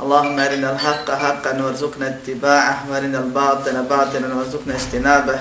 [0.00, 5.38] اللهم أرنا الحق حقا وارزقنا اتباعه وأرنا الباطل باطلا وارزقنا اجتنابه.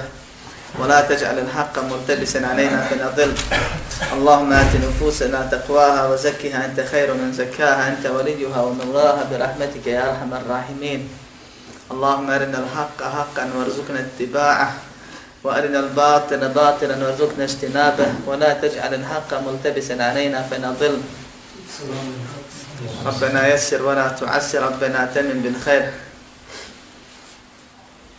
[0.80, 3.32] ولا تجعل الحق ملتبسا علينا فنضل
[4.14, 10.32] اللهم آت نفوسنا تقواها وزكها أنت خير من زكاها أنت وليها ومولاها برحمتك يا أرحم
[10.34, 11.08] الراحمين.
[11.92, 14.70] اللهم أرنا الحق حقا وارزقنا اتباعه.
[15.44, 18.10] وأرنا الباطل باطلا وارزقنا اجتنابه.
[18.28, 20.96] ولا تجعل الحق ملتبسا علينا فنضل
[23.07, 25.93] ربنا يسر ولا تعسر ربنا تمن بالخير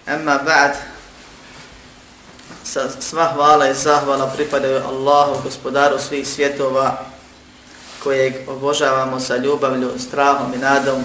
[0.08, 0.76] أما بعد
[3.00, 6.98] sva hvala i zahvala pripadaju Allahu, gospodaru svih svjetova,
[8.04, 11.04] kojeg obožavamo sa ljubavlju, strahom i nadom.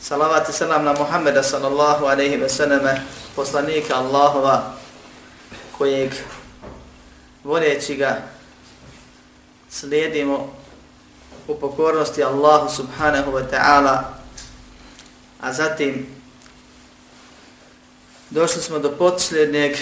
[0.00, 3.02] Salavat i salam na Muhammeda sallallahu aleyhi ve sallame,
[3.36, 4.74] poslanika Allahova,
[5.78, 6.12] kojeg
[7.44, 8.16] voljeći ga
[9.70, 10.55] slijedimo
[11.47, 14.03] u pokornosti Allahu subhanahu wa ta'ala,
[15.41, 16.05] a zatim
[18.29, 19.75] došli smo do posljednjeg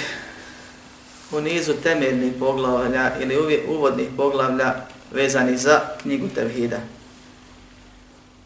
[1.32, 4.76] u nizu temeljnih poglavlja ili uvodnih poglavlja
[5.12, 6.78] vezani za knjigu Tevhida.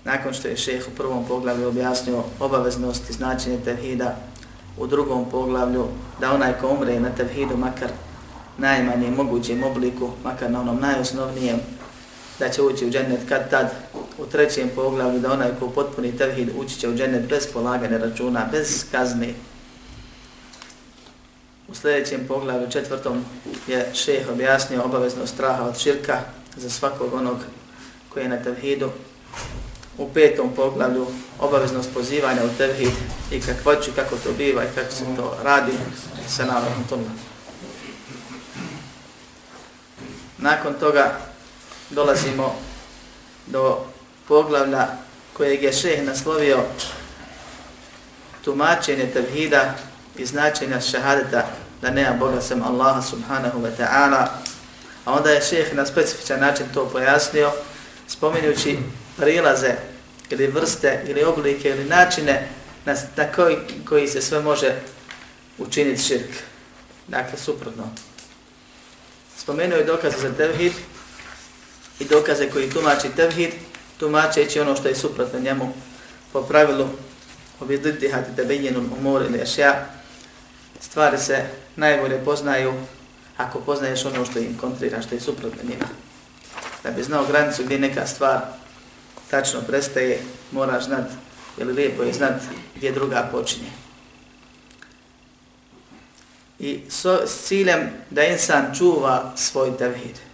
[0.03, 4.15] Nakon što je šeheh u prvom poglavlju objasnio obaveznost i značenje Tevhida,
[4.77, 5.87] u drugom poglavlju
[6.19, 7.89] da onaj ko umre na Tevhidu makar
[8.57, 11.59] najmanjem mogućem obliku, makar na onom najosnovnijem,
[12.39, 13.71] da će ući u džennet kad tad,
[14.17, 18.49] u trećem poglavlju da onaj ko potpuni Tevhid ući će u džennet bez polagane računa,
[18.51, 19.33] bez kazne.
[21.67, 23.25] U sljedećem poglavlju četvrtom
[23.67, 26.19] je šeh objasnio obavezno straha od širka
[26.57, 27.37] za svakog onog
[28.09, 28.89] koji je na tevhidu.
[29.97, 31.07] U petom poglavlju
[31.39, 32.93] obaveznost pozivanja u tevhid
[33.31, 35.71] i kakvoću, kako to biva i kako se to radi
[36.27, 37.05] sa navodnom tomu.
[40.37, 41.28] Nakon toga
[41.89, 42.55] dolazimo
[43.47, 43.85] do
[44.27, 44.87] poglavlja
[45.33, 46.63] kojeg je šeh naslovio
[48.45, 49.75] tumačenje tevhida
[50.17, 51.47] i značenja šahadeta
[51.81, 54.27] da nema Boga sem Allaha subhanahu wa ta'ala.
[55.05, 57.51] A onda je šeh na specifičan način to pojasnio,
[58.07, 58.77] spominjući
[59.17, 59.75] prilaze
[60.29, 62.47] ili vrste ili oblike ili načine
[62.85, 63.57] na, na koji,
[63.89, 64.75] koji se sve može
[65.57, 66.29] učiniti širk.
[67.07, 67.89] Dakle, suprotno.
[69.37, 70.73] Spomenuo je dokaze za tevhid
[71.99, 73.51] i dokaze koji tumači tevhid,
[73.97, 75.73] tumačeći ono što je suprotno njemu
[76.33, 76.87] po pravilu
[77.59, 79.85] obidlitihati tebejjenul umor ili ešja,
[80.79, 81.45] stvari se
[81.75, 82.73] najbolje poznaju
[83.37, 85.85] ako poznaješ ono što im kontrira, što je suprotno njima.
[86.83, 88.39] Da bi znao granicu gdje neka stvar
[89.29, 90.19] tačno prestaje,
[90.51, 91.05] moraš znat,
[91.57, 92.41] ili lijepo je znat
[92.75, 93.69] gdje druga počinje.
[96.59, 100.28] I so, s ciljem da insan čuva svoj tevhid.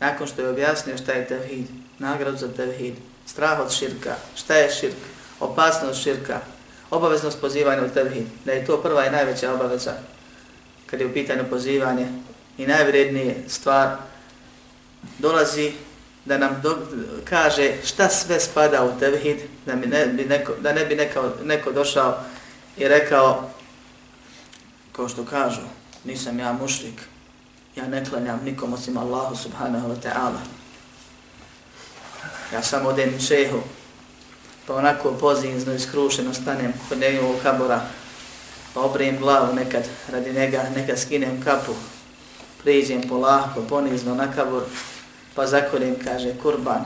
[0.00, 1.66] Nakon što je objasnio šta je tevhid,
[1.98, 2.94] nagrad za tevhid,
[3.26, 4.96] strah od širka, šta je širk,
[5.40, 6.40] opasnost širka,
[6.90, 9.92] obaveznost pozivanja u tevhid, da je to prva i najveća obaveza.
[10.86, 12.08] Kad je u pitanju pozivanje
[12.58, 13.96] i najvrednije stvar
[15.18, 15.72] dolazi
[16.24, 16.78] da nam do,
[17.24, 21.32] kaže šta sve spada u tevhid, da, mi ne, bi neko, da ne bi neko,
[21.44, 22.18] neko došao
[22.76, 23.50] i rekao,
[24.92, 25.60] kao što kažu,
[26.04, 27.00] nisam ja mušrik,
[27.78, 30.40] ja ne klanjam nikom osim Allahu subhanahu wa ta'ala.
[32.52, 33.60] Ja samo odem šehu,
[34.66, 37.80] pa onako pozivno i skrušeno stanem kod njegovog kabora,
[38.74, 41.72] pa obrijem glavu nekad radi njega, nekad skinem kapu,
[42.62, 44.62] priđem polako, ponizno na kabor,
[45.34, 46.84] pa zakorim, kaže, kurban,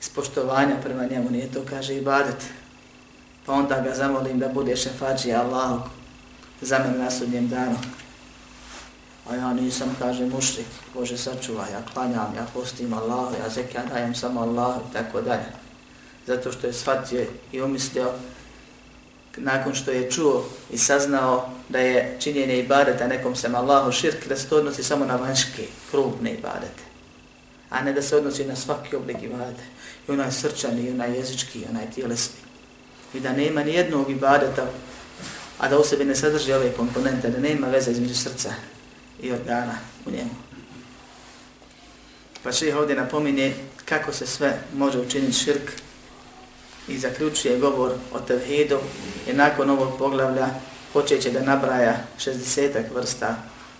[0.00, 2.44] iz poštovanja prema njemu, nije to, kaže, ibadet.
[3.46, 5.80] Pa onda ga zamolim da bude šefađi Allahu
[6.60, 7.76] za mene na sudnjem danu.
[9.30, 14.14] A ja nisam, kaže, mušrik, Bože sačuvaj, ja klanjam, ja postim Allah, ja zekija dajem
[14.14, 15.46] samo Allahu, tako dalje.
[16.26, 18.12] Zato što je shvatio i umislio
[19.36, 24.36] nakon što je čuo i saznao da je činjenje ibadeta nekom sem Allahu širk, da
[24.36, 26.82] se to odnosi samo na vanjske, krupne ibadete,
[27.70, 29.62] a ne da se odnosi na svaki oblik ibadete,
[30.08, 32.36] i onaj srčani, i onaj jezički, i onaj tjelesni.
[33.14, 34.66] I da nema ni jednog ibadeta,
[35.58, 38.52] a da u sebi ne sadrži ove komponente, da nema veze između srca
[39.22, 40.34] i organa u njemu.
[42.42, 45.70] Pa še ovdje napominje kako se sve može učiniti širk,
[46.88, 48.78] i zaključuje govor o tevhidu
[49.30, 50.48] i nakon ovog poglavlja
[50.92, 53.36] počeće da nabraja 60 vrsta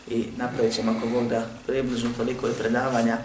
[0.09, 3.19] i napravit ćemo ako Bog da približno toliko i predavanja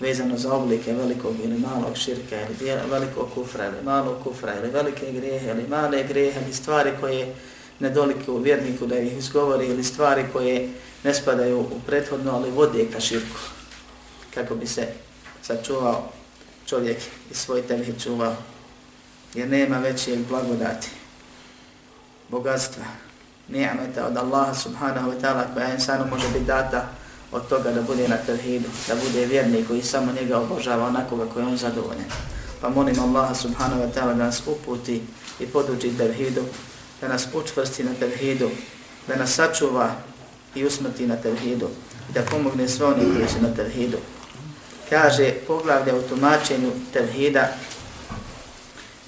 [0.00, 5.12] vezano za oblike velikog ili malog širka ili velikog kufra ili malog kufra ili velike
[5.12, 7.34] grehe ili male grehe ili stvari koje
[7.80, 10.68] ne doliku vjerniku da ih izgovori ili stvari koje
[11.04, 13.40] ne spadaju u prethodno ali vode ka širku
[14.34, 14.86] kako bi se
[15.42, 16.12] sačuvao
[16.66, 16.98] čovjek
[17.30, 18.36] i svoj tevih čuvao
[19.34, 20.88] jer nema većeg blagodati
[22.28, 22.84] bogatstva
[23.48, 26.88] nijameta od Allaha subhanahu wa ta'ala koja insanu može biti data
[27.32, 31.44] od toga da bude na tevhidu, da bude vjernik koji samo njega obožava onakoga koji
[31.44, 32.04] on zadovoljen.
[32.60, 35.02] Pa molim Allaha subhanahu wa ta'ala da nas uputi
[35.40, 36.42] i poduči tevhidu,
[37.00, 38.50] da nas učvrsti na tevhidu,
[39.08, 39.94] da nas sačuva
[40.54, 41.68] i usmrti na tevhidu,
[42.14, 43.98] da pomogne sve oni koji su na tevhidu.
[44.90, 47.48] Kaže poglavlja u tumačenju tevhida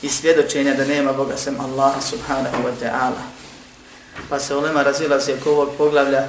[0.02, 3.34] i svjedočenja da nema Boga sem Allaha subhanahu wa ta'ala
[4.28, 6.26] pa se ulema razvila se oko ovog poglavlja,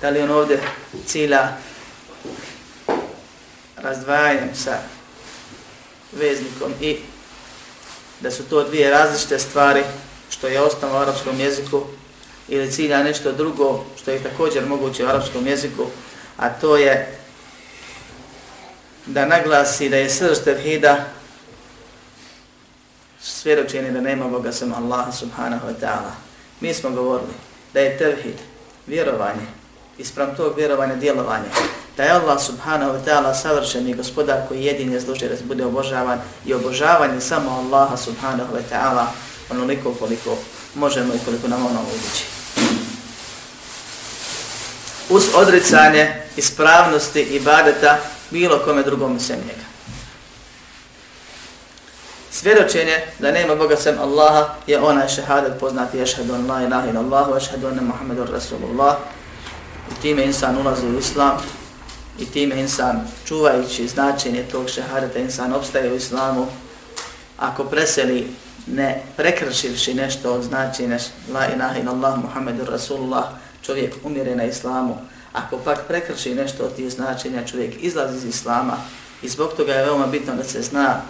[0.00, 0.60] da li on ovdje
[1.06, 1.48] cilja
[3.76, 4.78] razdvajanjem sa
[6.12, 6.96] veznikom i
[8.20, 9.82] da su to dvije različite stvari
[10.30, 11.82] što je osnovno u arapskom jeziku
[12.48, 15.86] ili cilja nešto drugo što je također moguće u arapskom jeziku,
[16.36, 17.18] a to je
[19.06, 21.04] da naglasi da je srž tevhida
[23.20, 26.12] svjedočenje da nema Boga sam Allah subhanahu wa ta'ala.
[26.60, 27.32] Mi smo govorili
[27.74, 28.34] da je tevhid,
[28.86, 29.46] vjerovanje,
[29.98, 31.48] isprav tog vjerovanja djelovanje,
[31.96, 36.20] da je Allah subhanahu wa ta'ala savršeni gospodar koji jedin je zlužio da bude obožavan
[36.46, 39.06] i obožavanje samo Allaha subhanahu wa ta'ala
[39.50, 40.36] onoliko koliko
[40.74, 42.33] možemo i koliko nam ono uvići.
[45.08, 47.98] Uz odricanje ispravnosti i badeta
[48.30, 49.64] bilo kome drugom sem njega.
[52.30, 57.00] Svjedočenje da nema Boga sem Allaha je onaj šehadet poznati ješhedu an la ilaha ila
[57.00, 58.96] Allahu, ješhedu anna Muhammedu Rasulullah.
[59.92, 61.38] I time insan ulazi u Islam
[62.18, 66.46] i time insan čuvajući značenje tog šehadeta, insan obstaje u Islamu.
[67.38, 68.30] Ako preseli
[68.66, 70.98] ne prekršivši nešto od značenja
[71.32, 73.24] la ilaha ila Allah, Muhammedu Rasulullah,
[73.66, 74.96] čovjek umire na Islamu.
[75.32, 78.76] Ako pak prekrši nešto od tih značenja, čovjek izlazi iz Islama
[79.22, 81.02] i zbog toga je veoma bitno da se zna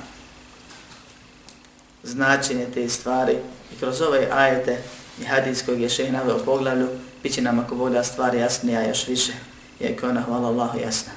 [2.02, 3.38] značenje te stvari
[3.72, 4.78] i kroz ove ajete
[5.20, 6.88] i hadis kojeg je šeh naveo poglavlju,
[7.22, 9.32] bit će nam ako bolja stvar jasnija još više,
[9.80, 11.12] je ona hvala Allahu jasna.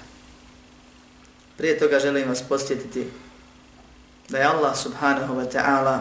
[1.57, 3.07] Prije toga želim vas posjetiti
[4.29, 5.99] da je Allah subhanahu wa ta'ala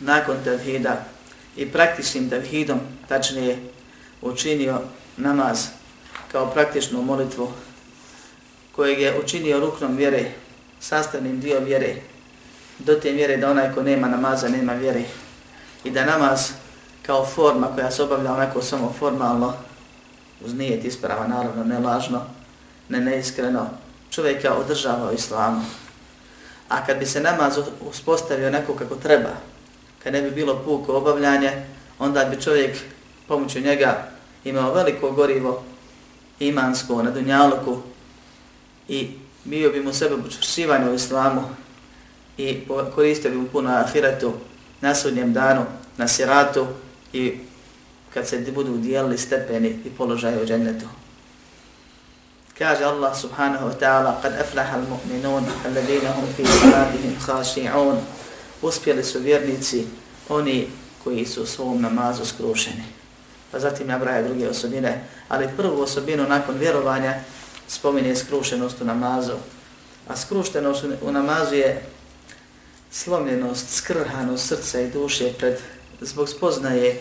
[0.00, 1.04] nakon tevhida
[1.56, 3.58] i praktičnim tevhidom, tačnije
[4.22, 4.80] učinio
[5.16, 5.66] namaz
[6.32, 7.52] kao praktičnu molitvu
[8.72, 10.24] kojeg je učinio ruknom vjere,
[10.80, 11.94] sastavnim dio vjere,
[12.78, 15.02] do te mjere da onaj ko nema namaza nema vjere
[15.84, 16.50] i da namaz
[17.02, 19.54] kao forma koja se obavlja onako samo formalno
[20.44, 22.22] uz nijet isprava, naravno ne lažno,
[22.88, 23.66] ne neiskreno,
[24.10, 25.62] čovjeka održava u islamu.
[26.68, 27.58] A kad bi se namaz
[27.90, 29.30] uspostavio neko kako treba,
[30.02, 31.52] kad ne bi bilo puko obavljanje,
[31.98, 32.76] onda bi čovjek
[33.28, 34.08] pomoću njega
[34.44, 35.64] imao veliko gorivo
[36.38, 37.78] imansko na dunjaluku
[38.88, 39.08] i
[39.44, 41.42] bio bi mu sebe učvršivanje u islamu
[42.38, 42.60] i
[42.94, 44.32] koristio bi mu puno ahiretu
[44.80, 45.64] na sudnjem danu,
[45.96, 46.66] na siratu
[47.12, 47.38] i
[48.14, 50.86] kad se budu dijelili stepeni i položaje u džennetu.
[52.58, 57.96] Kaže Allah subhanahu wa ta'ala kad aflaha al-mu'minun alladina hum fi salatihim khashi'un
[58.62, 59.86] uspjeli su vjernici
[60.28, 60.68] oni
[61.04, 62.95] koji su u svom namazu skrušeni.
[63.56, 67.14] Pa zatim nabraja druge osobine, ali prvu osobinu nakon vjerovanja
[67.68, 69.32] spominje skrušenost u namazu.
[70.08, 71.86] A skrušenost u namazu je
[72.90, 75.58] slomljenost, skrhanost srca i duše pred,
[76.00, 77.00] zbog spoznaje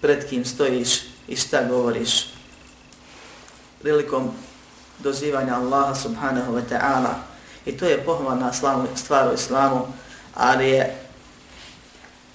[0.00, 2.26] pred kim stojiš i šta govoriš.
[3.82, 4.30] Prilikom
[4.98, 7.14] dozivanja Allaha subhanahu wa ta'ala
[7.66, 8.52] i to je pohvalna
[8.96, 9.86] stvar u islamu,
[10.34, 11.03] ali je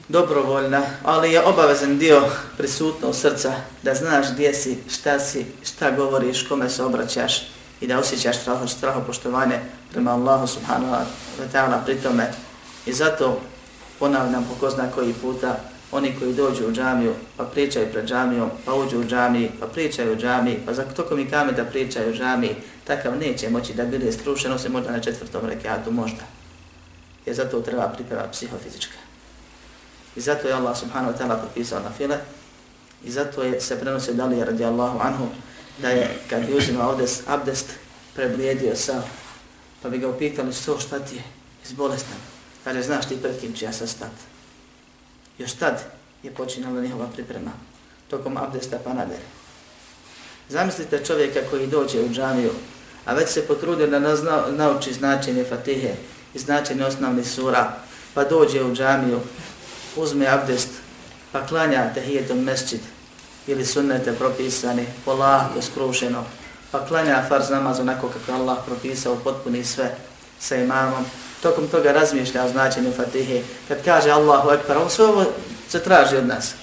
[0.10, 2.22] dobrovoljna, ali je obavezan dio
[2.58, 7.48] prisutnog srca da znaš gdje si, šta si, šta govoriš, kome se obraćaš
[7.82, 9.60] i da osjećaš straho, straho poštovanje
[9.92, 10.94] prema Allahu subhanahu
[11.40, 12.32] wa ta'ala pri tome
[12.86, 13.42] I zato
[14.00, 15.60] ponavljam po ko zna koji puta,
[15.92, 20.14] oni koji dođu u džamiju, pa pričaju pred džamijom, pa uđu u džamiji, pa pričaju
[20.14, 23.86] u džamiji, pa za toko mi kame da pričaju u džamiji, takav neće moći da
[23.86, 26.24] bude strušeno se možda na četvrtom rekiatu, možda.
[27.26, 28.99] Jer zato treba priprema psihofizička.
[30.16, 32.18] I zato je Allah subhanahu wa ta'ala propisao na file,
[33.04, 35.28] i zato je se prenosio dali radi Allahu anhu,
[35.82, 37.66] da je kad je uzimao abdest, abdest
[38.16, 39.02] preblijedio sa,
[39.82, 41.24] pa bi ga upitali što šta ti je,
[41.66, 42.18] iz bolestan
[42.64, 44.12] Kaže, znaš ti pred kim ću ja sad stat.
[45.38, 45.84] Još tad
[46.24, 47.52] je počinjala njihova priprema.
[48.10, 49.26] Tokom abdesta pa nadalje.
[50.50, 52.52] Zamislite čovjeka koji dođe u džamiju,
[53.06, 55.96] a već se potrudio da nazna, nauči značenje fatihe
[56.34, 57.74] i značenje osnovnih sura,
[58.14, 59.20] pa dođe u džamiju,
[60.02, 60.70] uzme abdest,
[61.32, 62.80] pa klanja tehijetom mesčid
[63.48, 66.24] ili sunnete propisani, polako, skrušeno,
[66.72, 69.96] pa klanja farz namaz onako kako Allah propisao, potpuni sve
[70.40, 71.06] sa imamom,
[71.42, 75.26] tokom toga razmišlja o značenju fatihe, kad kaže Allahu Ekber, on sve ovo
[75.70, 76.54] se traži od nas.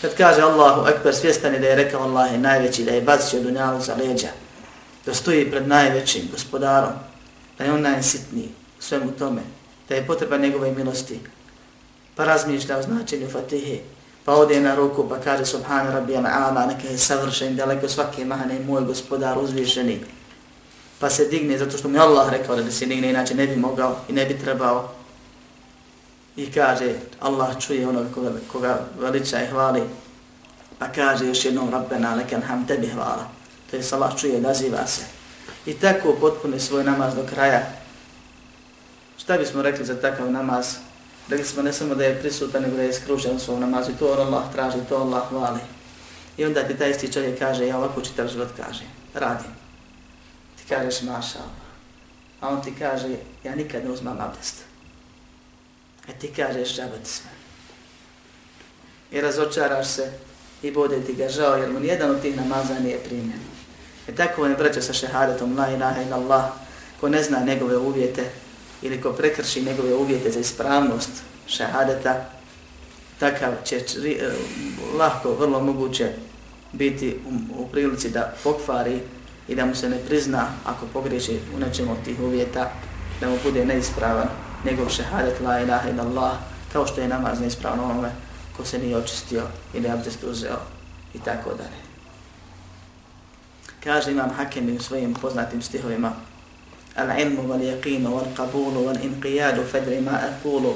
[0.00, 3.42] Kad kaže Allahu Ekber, svjestan je da je rekao Allah je najveći, da je bacio
[3.42, 4.28] dunjalu za leđa,
[5.06, 6.92] da stoji pred najvećim gospodarom,
[7.58, 8.48] da je on najsitniji
[8.78, 9.42] u svemu tome,
[9.88, 11.20] da je potreba njegove milosti,
[12.16, 13.78] pa razmišlja o značenju Fatihe,
[14.24, 18.60] pa ode na ruku pa kaže Subhana Rabbi Ala, neka je savršen, daleko svake mahane,
[18.66, 20.00] moj gospodar uzvišeni,
[20.98, 23.96] pa se digne zato što mi Allah rekao da se digne, inače ne bi mogao
[24.08, 24.92] i ne bi trebao,
[26.36, 29.82] i kaže Allah čuje onoga koga, koga veliča i hvali,
[30.78, 33.28] pa kaže još jednom Rabbena, lekan ham tebi hvala,
[33.70, 35.02] to je Allah čuje, naziva se.
[35.66, 37.62] I tako potpune svoj namaz do kraja.
[39.18, 40.85] Šta bismo rekli za takav namaz?
[41.28, 43.92] Rekli smo ne samo da je prisutan, nego da je skružen u svom namazu.
[43.98, 45.60] To Allah traži, to Allah hvali.
[46.36, 49.50] I onda ti taj isti čovjek kaže, ja ovako čitav život kaže, radim.
[50.56, 51.66] Ti kažeš, maša Allah.
[52.40, 53.08] A on ti kaže,
[53.44, 54.54] ja nikad ne uzmam abdest.
[56.08, 57.30] A ti kažeš, žabati sve.
[59.10, 60.12] I razočaraš se
[60.62, 63.40] i bude ti ga žao, jer mu nijedan od tih namaza nije primjen.
[64.08, 66.44] I e tako je braćo sa šehadetom, la ilaha illallah,
[67.00, 68.30] ko ne zna njegove uvjete,
[68.82, 71.10] ili ko prekrši njegove uvjete za ispravnost
[71.46, 72.24] šehadeta,
[73.18, 74.32] takav će čri, eh,
[74.98, 76.12] lahko, vrlo moguće
[76.72, 79.00] biti u, u prilici da pokvari
[79.48, 82.70] i da mu se ne prizna ako pogreši u nečem od tih uvjeta,
[83.20, 84.28] da mu bude neispravan
[84.64, 86.32] njegov šehadet la ilaha ila Allah,
[86.72, 88.10] kao što je namaz neispravan onome
[88.56, 89.42] ko se nije očistio
[89.74, 90.58] ili abdest uzeo
[91.14, 91.86] i tako dalje.
[93.84, 96.12] Kaže imam Hakemi u svojim poznatim stihovima
[96.99, 100.73] العلم واليقين والقبول والانقياد فدر ما أقول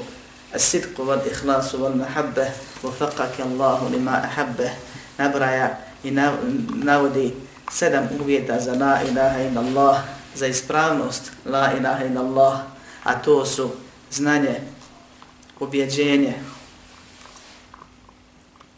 [0.54, 2.48] الصدق والإخلاص والمحبة
[2.84, 4.70] وفقك الله لما أحبه
[5.20, 5.78] نبرع
[6.84, 7.30] نودي
[7.70, 12.62] sedam uvjeta za la ilaha illa Allah, za ispravnost la ilaha illa Allah,
[13.04, 13.70] a to su
[14.10, 14.60] znanje,
[15.60, 16.34] ubjeđenje,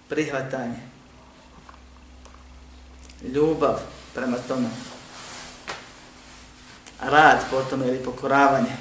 [0.09, 0.81] prihvatanje,
[3.35, 3.81] ljubav
[4.15, 4.69] prema tome,
[7.10, 8.76] rad potom ili pokoravanje.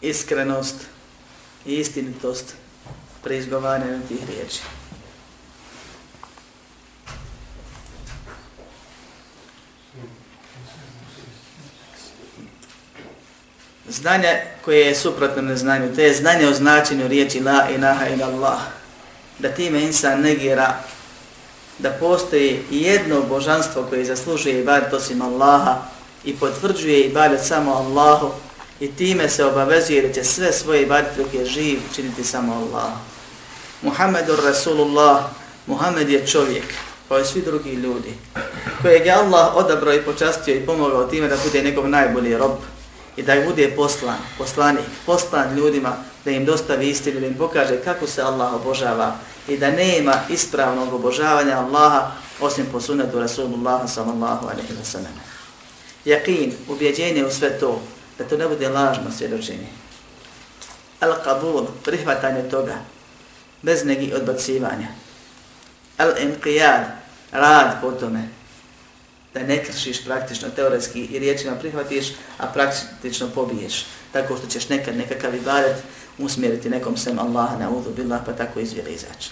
[0.00, 0.76] Iskrenost
[1.66, 2.54] i istinitost
[3.22, 4.60] pri izgovaranju tih riječi.
[13.88, 18.60] Znanje koje je suprotno neznanju, to je znanje o značenju riječi La ilaha ila Allah.
[19.38, 20.78] Da time insan negira
[21.82, 25.76] da postoji jedno božanstvo koje zaslužuje ibadet osim Allaha
[26.24, 28.30] i potvrđuje ibadet samo Allahu
[28.80, 32.92] i time se obavezuje da će sve svoje ibadet dok je živ činiti samo Allah.
[33.82, 35.24] Muhammedur Rasulullah,
[35.66, 36.64] Muhammed je čovjek,
[37.08, 38.14] kao i svi drugi ljudi,
[38.82, 42.56] kojeg je Allah odabrao i počastio i pomogao time da bude njegov najbolji rob
[43.16, 48.06] i da bude poslan, poslanik, poslan ljudima da im dostavi istinu, da im pokaže kako
[48.06, 49.16] se Allah obožava
[49.48, 55.12] i da nema ispravnog obožavanja Allaha osim po sunnetu Rasulullah sallallahu alaihi wa sallam.
[56.04, 57.82] Jakin, ubjeđenje u sve to,
[58.18, 59.66] da to ne bude lažno svjedočenje.
[61.00, 62.74] Al-qabul, prihvatanje toga,
[63.62, 64.88] bez negi odbacivanja.
[65.98, 66.84] Al-inqiyad,
[67.32, 68.28] rad po tome,
[69.34, 72.06] da ne kršiš praktično teoretski i riječima prihvatiš,
[72.38, 73.86] a praktično pobiješ.
[74.12, 75.76] Tako što ćeš nekad nekakav ibadet
[76.18, 79.30] usmjeriti nekom sem Allaha na uzu billah, pa tako izvjera izaći.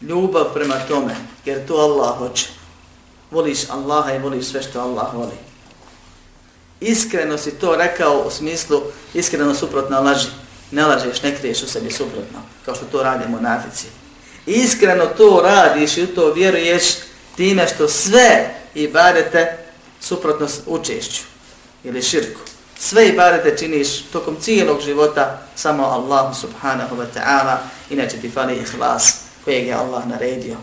[0.00, 2.48] Ljubav prema tome, jer to Allah hoće.
[3.30, 5.36] Voliš Allaha i voliš sve što Allah voli.
[6.80, 8.82] Iskreno si to rekao u smislu
[9.14, 10.28] iskreno suprotno laži.
[10.70, 13.86] Ne lažeš, ne kriješ u sebi suprotno, kao što to radimo na Africi.
[14.46, 16.84] Iskreno to radiš i u to vjeruješ
[17.36, 19.58] time što sve ibadete
[20.00, 21.22] suprotno učešću
[21.84, 22.40] ili širku
[22.79, 27.57] Sve ibadete činiš tokom cijelog života samo Allah subhanahu wa ta'ala,
[27.89, 30.57] inače ti fali ihlas kojeg je Allah naredio.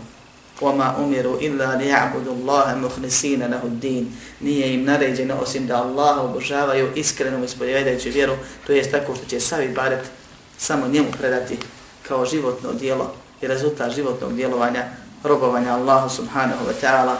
[0.61, 4.05] وَمَا أُمِرُوا إِلَّا لِيَعْبُدُ اللَّهَ مُخْلِسِينَ لَهُ الدِّينَ
[4.39, 8.35] Nije im naređeno osim da Allah obožavaju iskreno ispovjedajući vjeru,
[8.67, 9.99] to jest tako što će sav ibadet
[10.57, 11.57] samo njemu predati
[12.07, 14.85] kao životno dijelo i rezultat životnog djelovanja
[15.23, 17.15] robovanja Allahu subhanahu wa ta'ala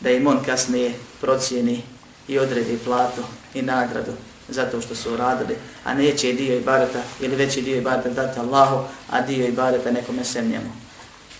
[0.00, 1.82] da im on kasnije procijeni
[2.27, 3.21] i odredi platu
[3.53, 4.11] i nagradu
[4.49, 9.21] zato što su uradili, a neće dio ibadeta ili veći dio ibadeta dati Allahu, a
[9.21, 10.71] dio ibadeta nekome sem njemu.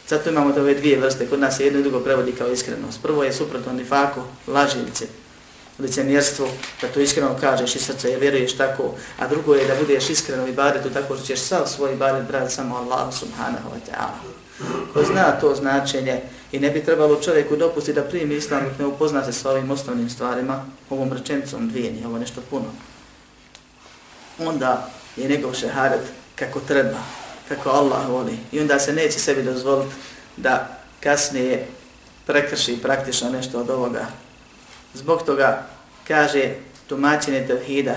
[0.07, 3.01] Zato imamo ove dvije vrste, kod nas je jedno i drugo prevodi kao iskrenost.
[3.01, 5.05] Prvo je suprotno nifaku, lažilice,
[5.79, 6.47] licemjerstvo,
[6.81, 10.43] da to iskreno kažeš i srce je vjeruješ tako, a drugo je da budeš iskreno
[10.43, 14.35] u ibadetu tako što ćeš sav svoj ibadet brati samo Allahu subhanahu wa ta'ala.
[14.93, 16.21] Ko zna to značenje
[16.55, 19.71] i ne bi trebalo čovjeku dopustiti da primi islam dok ne upozna se s ovim
[19.71, 22.65] osnovnim stvarima, ovom rečenicom dvije, nije ovo nešto puno.
[24.39, 26.01] Onda je njegov šeharet
[26.35, 26.97] kako treba,
[27.47, 28.37] kako Allah voli.
[28.51, 29.95] I onda se neće sebi dozvoliti
[30.37, 31.67] da kasnije
[32.25, 34.05] prekrši praktično nešto od ovoga.
[34.93, 35.67] Zbog toga
[36.07, 36.53] kaže
[36.87, 37.95] tumačenje tevhida,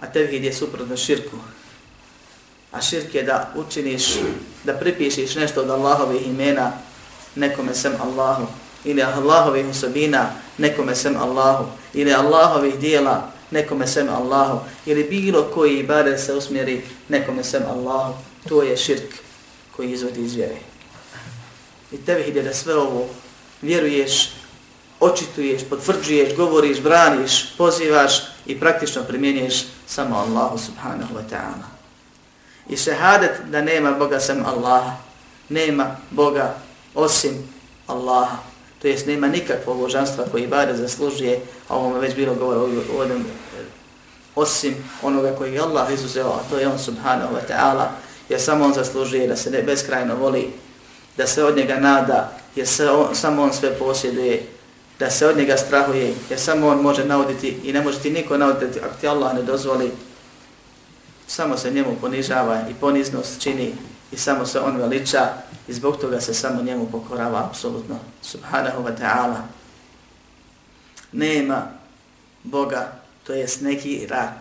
[0.00, 1.36] a tevhid je suprotno širku.
[2.72, 4.04] A širk je da učiniš,
[4.64, 6.72] da pripišiš nešto od Allahovih imena
[7.34, 8.46] nekome sem Allahu,
[8.84, 15.78] ili Allahovih osobina nekome sem Allahu, ili Allahovih dijela nekome sem Allahu, ili bilo koji
[15.78, 18.14] ibadet se usmjeri nekome sem Allahu,
[18.48, 19.14] to je širk
[19.76, 20.56] koji izvodi iz vjere.
[21.92, 23.08] I tebi ide da sve ovo
[23.62, 24.30] vjeruješ,
[25.00, 28.12] očituješ, potvrđuješ, govoriš, braniš, pozivaš
[28.46, 31.68] i praktično primjenjuješ samo Allahu subhanahu wa ta'ala.
[32.68, 34.96] I šehadet da nema Boga sem Allaha,
[35.48, 36.54] nema Boga
[36.94, 37.48] osim
[37.86, 38.36] Allaha.
[38.82, 42.62] To jest nema nikakvog božanstva koji bare zaslužuje, a ovome već bilo govor o
[42.94, 43.24] ovom
[44.34, 47.86] osim onoga koji je Allah izuzeo, a to je on subhanahu wa ta'ala,
[48.28, 50.50] jer samo on zaslužuje da se ne beskrajno voli,
[51.16, 54.46] da se od njega nada, jer se on, samo on sve posjeduje,
[54.98, 58.38] da se od njega strahuje, jer samo on može nauditi i ne može ti niko
[58.38, 59.90] nauditi ako ti Allah ne dozvoli,
[61.26, 63.74] samo se njemu ponižava i poniznost čini
[64.12, 65.28] i samo se on veliča
[65.68, 67.98] i zbog toga se samo njemu pokorava apsolutno.
[68.22, 69.40] Subhanahu wa ta'ala.
[71.12, 71.62] Nema
[72.42, 72.92] Boga,
[73.26, 74.32] to jest neki ra,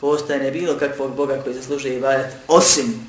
[0.00, 3.08] postaje ne bilo kakvog Boga koji zaslužuje ibadet, osim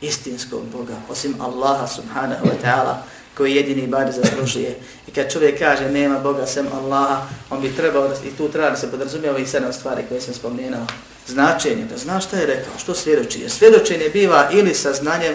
[0.00, 2.94] istinskog Boga, osim Allaha subhanahu wa ta'ala,
[3.36, 4.78] koji jedini ibadet zaslužuje.
[5.08, 8.76] I kad čovjek kaže nema Boga sem Allaha, on bi trebao, i tu treba da
[8.76, 10.86] se podrazumijeva ovih sedam stvari koje sam spomenuo,
[11.26, 13.40] značenje, da zna šta je rekao, što svjedoči.
[13.40, 15.34] Jer svjedočenje biva ili sa znanjem,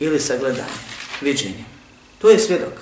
[0.00, 0.78] ili sa gledanjem,
[1.20, 1.66] viđenjem.
[2.18, 2.72] To je svjedok.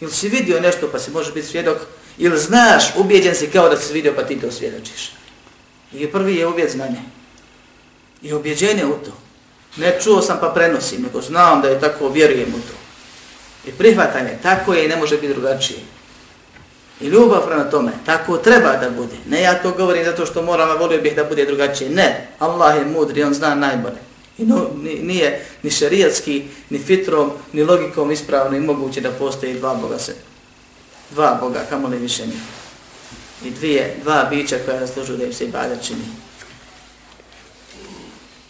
[0.00, 1.78] Ili si vidio nešto pa si može biti svjedok,
[2.18, 5.12] ili znaš, ubijeđen si kao da si vidio pa ti to svjedočiš.
[5.92, 7.02] I prvi je uvijed znanje.
[8.22, 9.12] I ubjeđenje u to.
[9.76, 12.74] Ne čuo sam pa prenosim, nego znam da je tako, vjerujem u to.
[13.68, 15.78] I prihvatanje, tako je i ne može biti drugačije.
[17.00, 19.14] I ljubav prema tome, tako treba da bude.
[19.28, 21.90] Ne ja to govorim zato što moram, a volio bih da bude drugačije.
[21.90, 23.96] Ne, Allah je mudri, on zna najbolje.
[24.38, 29.74] I no, nije ni šerijatski, ni fitrom, ni logikom ispravno i moguće da postoji dva
[29.74, 30.14] Boga se.
[31.10, 32.40] Dva Boga, kamo li više nije.
[33.44, 36.04] I dvije, dva bića koja zaslužuju da im se i bada čini.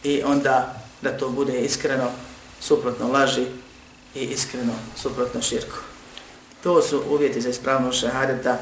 [0.04, 2.10] I onda da to bude iskreno,
[2.60, 3.46] suprotno laži
[4.14, 5.76] i iskreno, suprotno širku.
[6.65, 8.57] To su uvjeti za ispravno šahadeta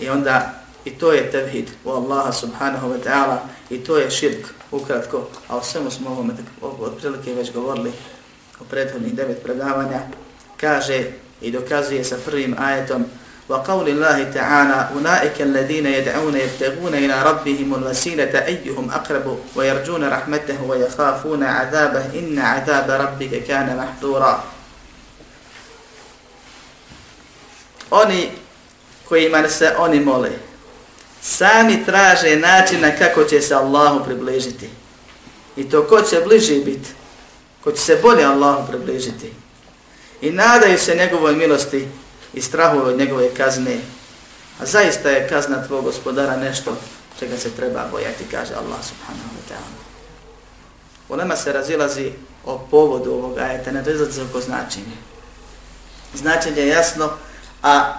[0.00, 0.52] i onda
[0.84, 3.38] i to je tevhid u Allaha subhanahu wa ta'ala
[3.70, 6.34] i to je širk ukratko, a o svemu smo ovome
[6.80, 7.92] otprilike već govorili
[8.60, 10.00] o prethodnih devet predavanja,
[10.56, 11.04] kaže
[11.40, 13.04] i dokazuje sa prvim ajetom
[13.48, 21.42] وقول الله تعالى أولئك الذين يدعون يبتغون إلى ربهم الوسيلة أيهم أقرب ويرجون رحمته ويخافون
[21.42, 24.44] عذابه إن عذاب ربك كان محذورا
[27.91, 28.29] oni
[29.09, 30.29] kojima se oni mole,
[31.21, 34.69] sami traže načina kako će se Allahu približiti.
[35.55, 36.89] I to ko će bliži biti,
[37.63, 39.33] ko će se bolje Allahu približiti.
[40.21, 41.87] I nadaju se njegovoj milosti
[42.33, 43.77] i strahuju od njegove kazne.
[44.59, 46.77] A zaista je kazna tvoj gospodara nešto
[47.19, 49.77] čega se treba bojati, kaže Allah subhanahu wa ta'ala.
[51.09, 52.11] Ulema se razilazi
[52.45, 54.41] o povodu ovog ajeta, ne razilazi se oko.
[56.13, 57.09] Značenje je jasno,
[57.63, 57.93] a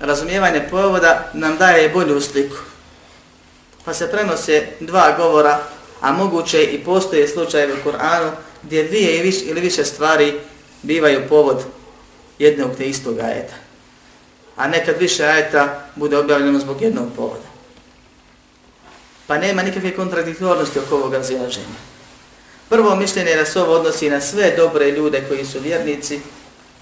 [0.00, 2.56] razumijevanje povoda nam daje bolju sliku.
[3.84, 5.60] Pa se prenose dva govora,
[6.00, 8.30] a moguće i postoje slučajevi u Koranu
[8.62, 10.40] gdje dvije ili više stvari
[10.82, 11.64] bivaju povod
[12.38, 13.54] jednog te istog ajeta.
[14.56, 17.46] A nekad više ajeta bude objavljeno zbog jednog povoda.
[19.26, 21.78] Pa nema nikakve kontradiktornosti oko ovog razilaženja.
[22.68, 26.20] Prvo mišljenje je da se ovo odnosi na sve dobre ljude koji su vjernici,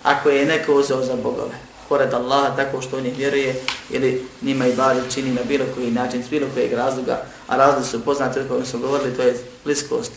[0.03, 4.67] ako je neko uzeo za bogove pored Allaha tako što u njih vjeruje ili nima
[4.67, 8.41] i bari čini na bilo koji način, s bilo kojeg razloga, a razlog su poznati
[8.41, 10.13] o kojem su govorili, to je bliskost,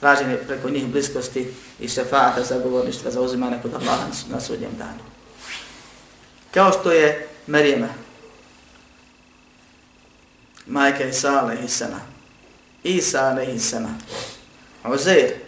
[0.00, 5.00] traženje preko njih bliskosti i šefata za govorništva za uzimanje kod Allaha na sudnjem danu.
[6.50, 7.88] Kao što je Merijema,
[10.66, 12.00] majka Isa alaihisana,
[12.84, 13.88] Isa alaihisana,
[14.84, 15.47] Uzair,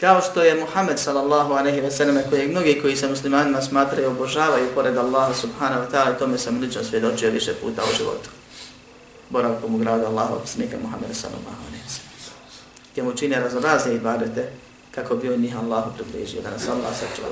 [0.00, 4.66] kao što je Muhammed sallallahu alaihi ve selleme, koji mnogi koji se muslimanima smatraju obožavaju
[4.74, 8.30] pored Allaha subhanahu wa ta'ala, tome sam lično svjedočio više puta u životu.
[9.28, 12.10] Boravkom u gradu Allaha, poslanika Muhammeda sallallahu alaihi ve selleme.
[12.92, 14.52] Gdje mu čine razne ibadete,
[14.94, 17.28] kako bi on njih Allahu približio, da nas Allah sačuva.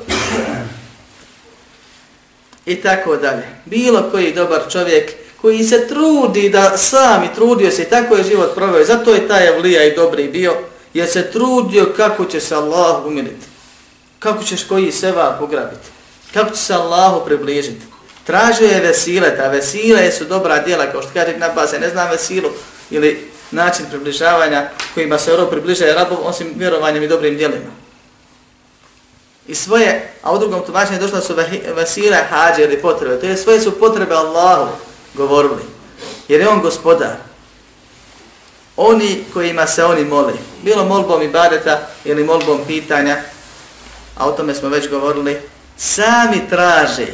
[2.66, 3.42] I tako dalje.
[3.64, 8.54] Bilo koji dobar čovjek koji se trudi da sami trudio se i tako je život
[8.54, 8.84] proveo.
[8.84, 10.54] Zato je taj evlija i dobri bio,
[10.94, 13.46] je se trudio kako će se Allah umiliti.
[14.18, 15.88] Kako ćeš koji seba pograbiti.
[16.34, 17.86] Kako će se Allahu približiti.
[18.24, 22.10] Tražio je vesile, ta vesile su dobra djela, kao što kaže na base, ne znam
[22.10, 22.50] vesilu
[22.90, 27.70] ili način približavanja kojima se ono rob približaje rabom osim vjerovanjem i dobrim djelima.
[29.46, 31.34] I svoje, a u drugom tumačenju došla su
[31.74, 33.20] vesile, hađe ili potrebe.
[33.20, 34.68] To je svoje su potrebe Allahu
[35.14, 35.62] govorili.
[36.28, 37.27] Jer je on gospodar.
[38.80, 40.32] Oni kojima se oni moli.
[40.62, 43.16] Bilo molbom ibadeta ili molbom pitanja,
[44.16, 45.40] a o tome smo već govorili,
[45.76, 47.06] sami traže.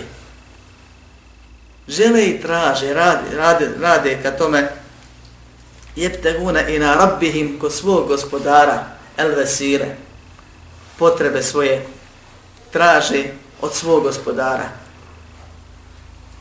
[1.89, 4.69] Žele i traže, rade, rade, rade ka tome
[5.97, 8.85] jebteguna i na rabbihim kod svog gospodara
[9.17, 9.97] el vesire
[10.99, 11.87] potrebe svoje
[12.73, 13.25] traže
[13.61, 14.84] od svog gospodara.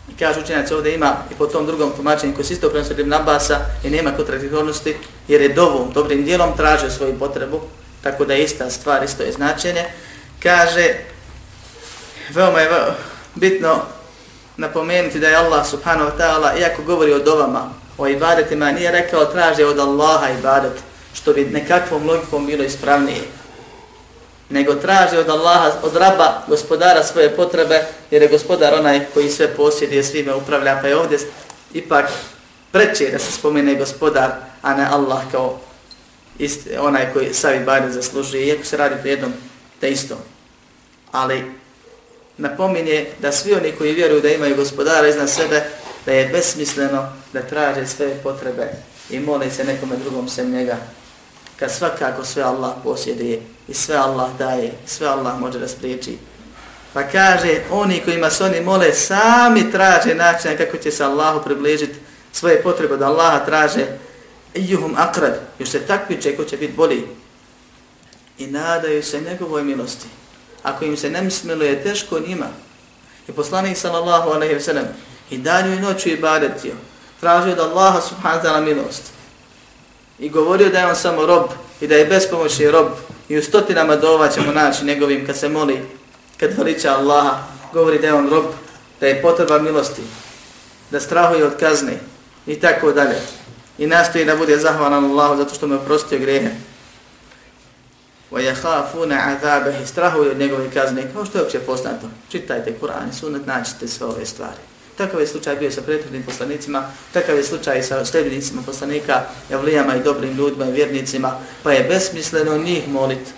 [0.10, 3.10] I kaže učenjaci ovdje ima i po tom drugom tumačenju koji se isto prenosi Ibn
[3.10, 4.96] Nabasa i nema kontradiktornosti
[5.28, 7.62] jer je dovom, dobrim dijelom traže svoju potrebu,
[8.02, 9.86] tako da je ista stvar, isto je značenje.
[10.44, 10.94] Kaže,
[12.30, 12.70] veoma je
[13.36, 13.82] bitno
[14.58, 19.26] napomenuti da je Allah subhanahu wa ta'ala, iako govori o dovama, o ibadetima, nije rekao
[19.26, 20.74] traže od Allaha ibadet,
[21.14, 23.22] što bi nekakvom logikom bilo ispravnije.
[24.54, 29.48] Nego traže od Allaha, od raba, gospodara svoje potrebe, jer je gospodar onaj koji sve
[29.48, 31.20] posjeduje, svime upravlja, pa je ovdje
[31.74, 32.06] ipak
[32.72, 35.60] preče da se spomene gospodar, a ne Allah kao
[36.40, 39.34] isti, onaj koji savi bari zaslužuje, iako se radi po jednom
[39.80, 40.18] te istom.
[41.12, 41.52] Ali
[42.38, 45.64] napominje da svi oni koji vjeruju da imaju gospodara iznad sebe,
[46.06, 48.70] da je besmisleno da traže sve potrebe
[49.10, 50.78] i moli se nekome drugom sem njega.
[51.60, 56.18] Kad svakako sve Allah posjeduje i sve Allah daje, sve Allah može da spriječi.
[56.94, 62.00] Pa kaže, oni kojima se oni mole, sami traže način kako će se Allahu približiti
[62.32, 63.86] svoje potrebe da Allaha traže
[64.54, 67.04] ijuhum akrad, još se takviče ko će biti bolji.
[68.38, 70.08] I nadaju se njegovoj milosti.
[70.64, 72.48] Ako im se ne misluje, teško njima.
[73.28, 74.86] I poslanik sallallahu alaihi wa sallam,
[75.30, 76.74] i danju i noću i badetio,
[77.20, 79.13] tražio da Allaha subhanahu wa ta'ala milost
[80.19, 81.45] i govorio da je on samo rob
[81.81, 82.87] i da je bespomoćni rob
[83.29, 85.83] i u stotinama dova ćemo naći njegovim kad se moli,
[86.37, 87.39] kad veliča Allaha,
[87.73, 88.45] govori da je on rob,
[89.01, 90.03] da je potreba milosti,
[90.91, 91.99] da strahuje od kazne
[92.47, 93.17] i tako dalje.
[93.79, 96.51] I nastoji da bude zahvalan Allahu zato što mu je oprostio grehe.
[98.31, 102.07] وَيَحَافُونَ عَذَابَهِ Strahuju od njegove kazne, kao što je uopće poznato.
[102.29, 104.61] Čitajte Kur'an i sunet, naćite sve ove stvari.
[104.98, 110.04] Takav je slučaj bio sa prethodnim poslanicima, takav je slučaj sa sljedbenicima poslanika, javlijama i
[110.04, 113.32] dobrim ljudima i vjernicima, pa je besmisleno njih moliti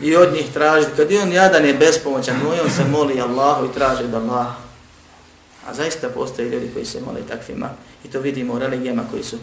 [0.00, 0.92] i od njih tražiti.
[0.96, 4.46] Kad je on jadan je bespomoćan, no on se moli Allahu i traži da Allah.
[5.66, 7.70] A zaista postoje ljudi koji se moli takvima
[8.04, 9.36] i to vidimo u religijama koji su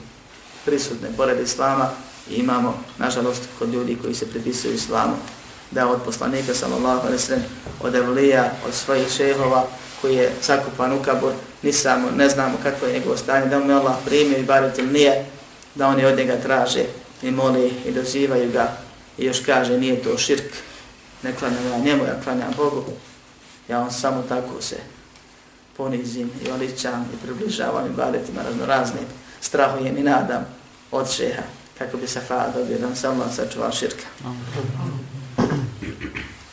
[0.65, 1.89] prisutne pored Islama
[2.29, 5.15] i imamo, nažalost, kod ljudi koji se pripisuju Islamu,
[5.71, 7.43] da od poslanika, sallallahu alaihi sallam,
[7.81, 9.67] od evlija, od svojih šehova,
[10.01, 13.71] koji je zakupan u kabur, ni samo, ne znamo kako je njegovo stanje, da mu
[13.71, 15.25] je Allah primio i barit ili nije,
[15.75, 16.85] da oni od njega traže
[17.21, 18.77] i moli i dozivaju ga
[19.17, 20.53] i još kaže nije to širk,
[21.23, 22.83] ne klanjam ja njemu, ja klanjam Bogu,
[23.69, 24.77] ja on samo tako se
[25.77, 29.05] ponizim i oličam i približavam i baritima razno raznim,
[29.41, 30.45] strahujem i nadam
[30.91, 31.43] od šeha
[31.77, 34.05] kako bi se fa dobio da sam Allah sačuvao širka.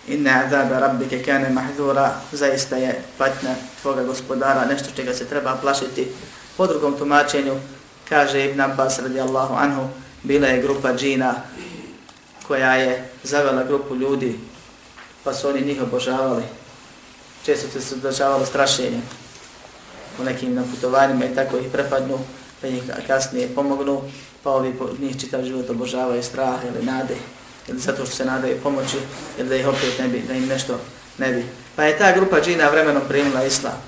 [0.08, 6.08] Inna azaba rabbike kane mahzura, zaista je patnja tvoga gospodara, nešto čega se treba plašiti.
[6.56, 7.54] Po drugom tumačenju,
[8.08, 9.88] kaže Ibn Abbas radijallahu anhu,
[10.22, 11.34] bila je grupa džina
[12.46, 14.40] koja je zavela grupu ljudi,
[15.24, 16.42] pa su oni njih obožavali.
[17.44, 19.00] Često se obožavalo strašenje
[20.20, 22.18] u nekim naputovanjima i tako ih prepadnu,
[22.60, 24.02] pa njih kasnije pomognu,
[24.42, 27.16] pa ovi njih čitav život obožavaju strah ili nade
[27.68, 28.96] ili zato što se nadaju pomoći,
[29.38, 30.80] ili da ih opet ne bi, da im nešto
[31.18, 31.44] ne bi.
[31.76, 33.82] Pa je ta grupa džina vremenom primila islam.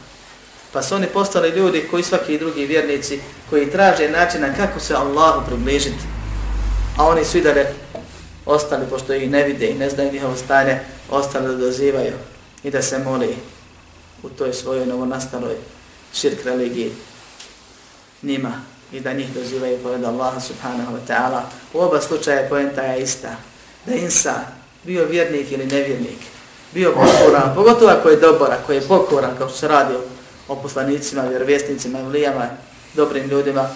[0.73, 5.47] Pa su oni postali ljudi koji svaki drugi vjernici koji traže načina kako se Allahu
[5.47, 6.05] približiti.
[6.99, 7.55] A oni su i da
[8.47, 10.79] ostali, pošto ih ne vide i ne znaju njihovo stanje,
[11.11, 12.15] ostali da dozivaju
[12.63, 13.37] i da se moli
[14.23, 15.57] u toj svojoj novonastaloj
[16.15, 16.93] širk religiji
[18.23, 18.53] njima
[18.93, 21.41] i da njih dozivaju pored Allaha subhanahu wa ta'ala.
[21.73, 23.37] U oba slučaja poenta je ista.
[23.87, 24.45] Da insan,
[24.85, 26.19] bio vjernik ili nevjernik,
[26.73, 29.95] bio pokoran, pogotovo ako je dobar, ako je pokoran, kao što se radi
[30.49, 32.49] o poslanicima, vjerovjesnicima, vlijama,
[32.95, 33.69] dobrim ljudima,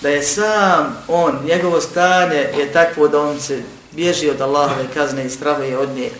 [0.00, 5.26] da je sam on, njegovo stanje je takvo da on se bježi od Allahove kazne
[5.26, 6.10] i strahuje od nje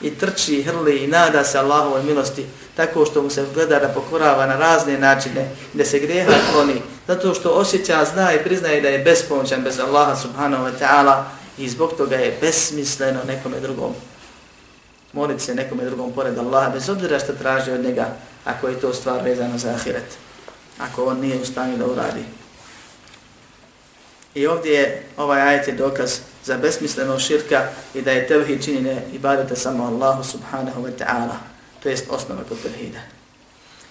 [0.00, 4.46] i trči, hrli i nada se Allahovoj milosti tako što mu se gleda da pokorava
[4.46, 8.98] na razne načine, da se greha kloni, zato što osjeća, zna i priznaje da je
[8.98, 11.22] bespomoćan bez Allaha subhanahu wa ta'ala
[11.58, 13.94] i zbog toga je besmisleno nekome drugom.
[15.12, 18.94] Moliti se nekome drugom pored Allaha, bez obzira što traži od njega, ako je to
[18.94, 20.16] stvar vezana za ahiret,
[20.78, 22.24] ako on nije u stanju da uradi.
[24.34, 29.02] I ovdje je ovaj ajet je dokaz za besmisleno širka i da je tevhid činjene
[29.12, 31.36] ibadeta samo Allahu subhanahu wa ta'ala.
[31.82, 32.98] To jest osnova kod tevhida.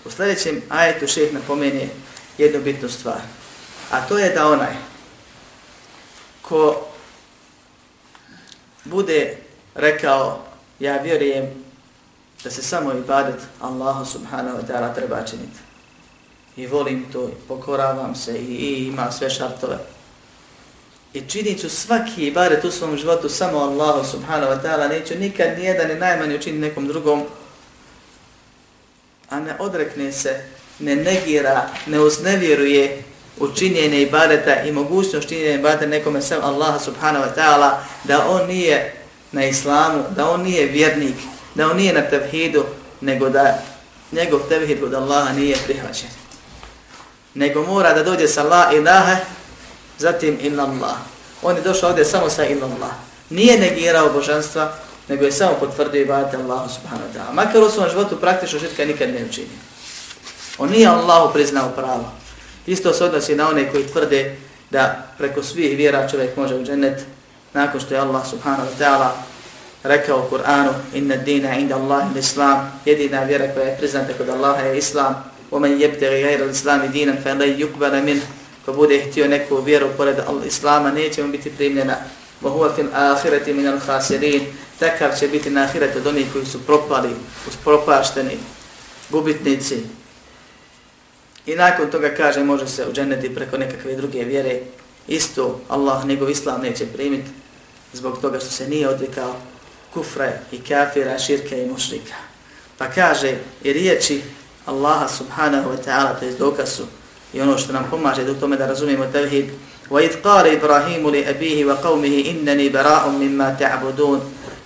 [0.05, 1.89] U sljedećem ajetu šeheh napomeni
[2.37, 3.21] jednu bitnu stvar.
[3.91, 4.73] A to je da onaj
[6.41, 6.87] ko
[8.85, 9.37] bude
[9.75, 10.45] rekao
[10.79, 11.63] ja vjerujem
[12.43, 15.59] da se samo ibadet Allahu subhanahu wa ta'ala treba činiti.
[16.57, 19.77] I volim to, pokoravam se i, i ima sve šartove.
[21.13, 25.57] I činit ću svaki ibadet u svom životu samo Allahu subhanahu wa ta'ala, neću nikad
[25.57, 27.23] nijedan ni najmanje učiniti nekom drugom,
[29.29, 30.45] a ne odrekne se,
[30.79, 33.03] ne negira, ne uznevjeruje
[33.39, 37.71] učinjenje ibadeta i mogućnost činjenja ibadeta nekome sam Allaha subhanahu wa ta'ala,
[38.03, 38.93] da on nije
[39.31, 41.15] na islamu, da on nije vjernik,
[41.55, 42.65] da on nije na tevhidu,
[43.01, 43.63] nego da
[44.11, 46.09] njegov tevhid od Allaha nije prihvaćen.
[47.33, 49.15] Nego mora da dođe sa la ilaha
[49.97, 50.95] zatim inna Allah.
[51.41, 52.91] On je došao ovdje samo sa inna Allah.
[53.29, 54.73] Nije negirao božanstva,
[55.07, 57.33] nego je samo potvrdio ibadete bavite Allahu subhanahu wa ta'ala.
[57.33, 59.59] Makar u svom životu praktično žitka nikad ne učinio.
[60.57, 62.22] On nije Allahu priznao pravo.
[62.66, 64.36] Isto se odnosi na one koji tvrde
[64.70, 67.00] da preko svih vjera čovjek može u džennet,
[67.54, 69.08] nakon što je Allah subhanahu wa ta'ala
[69.82, 74.62] rekao u Kur'anu inna dina inda Allahi islam jedina vjera koja je priznata kod Allaha
[74.62, 75.14] je islam
[75.50, 78.22] ومن يبتغي غير الاسلام دينا فلن يقبل منه
[78.68, 80.16] ko bude htio neku vjeru pored
[80.46, 81.96] Islama, neće mu biti primljena.
[82.42, 84.42] Wa huwa fil akhirati min al khasirin.
[84.78, 87.08] Takav će biti na ahiretu od onih koji su propali,
[87.48, 88.36] uspropašteni,
[89.10, 89.76] gubitnici.
[91.45, 94.59] I nakon toga kaže, može se uđeneti preko nekakve druge vjere.
[95.07, 97.29] Isto Allah njegov Islam neće primiti
[97.93, 99.35] zbog toga što se nije odvikao
[99.93, 102.15] kufra i kafira, širka i mušrika.
[102.77, 104.21] Pa kaže, i riječi
[104.65, 106.83] Allaha subhanahu wa ta'ala, to je dokaz su,
[107.33, 109.45] i ono što nam pomaže u tome da razumijemo tevhid.
[109.89, 114.19] Wa id qala Ibrahimu li abihi wa qawmihi innani bara'un mimma ta'budun.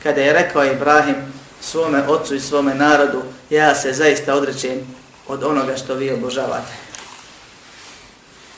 [0.03, 1.15] Kada je rekao Ibrahim
[1.61, 4.96] svome ocu i svome narodu, ja se zaista odrećem
[5.27, 6.73] od onoga što vi obožavate.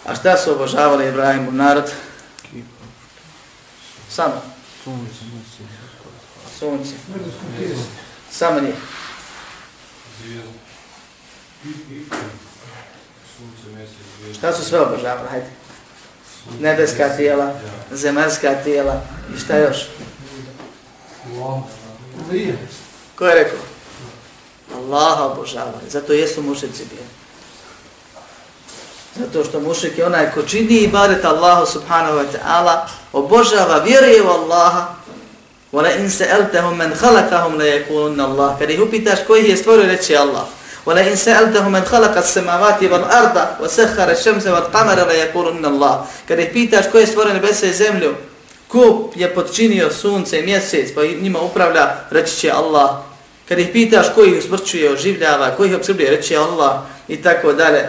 [0.06, 1.92] A šta su obožavali Ibrahimu narod?
[4.10, 4.42] Samo.
[6.60, 6.94] Sunce.
[8.32, 8.76] Samo nije.
[14.38, 15.30] Šta su sve obožavali?
[15.30, 15.50] Hajde.
[16.60, 17.54] Nebeska tijela,
[17.92, 19.02] zemarska tijela
[19.36, 19.78] i šta još?
[23.16, 23.60] Ko je rekao?
[24.76, 25.90] Allaha obožavaju.
[25.90, 27.20] Zato jesu mušici bili.
[29.20, 34.28] Zato što mušik je onaj ko čini ibadet Allahu subhanahu wa ta'ala, obožava, vjeruje u
[34.28, 34.96] Allaha.
[35.72, 38.60] Vole in se eltehum men halakahum ne yekulun Allah.
[38.60, 40.44] Kada ih upitaš koji ih je stvorio, reći Allah.
[40.86, 45.14] Vole in se eltehum men halakas samavati val arda, va sehara šemse val kamara ne
[45.14, 46.00] yekulun Allah.
[46.28, 48.16] Kada ih pitaš koji je stvorio nebese i zemlju,
[48.68, 53.09] ko je podčinio sunce i mjesec, pa njima upravlja, reći će Allah.
[53.50, 57.86] Kad ih pitaš koji ih usmrćuje oživljava koji ih obskrbljuje reći Allah i tako dalje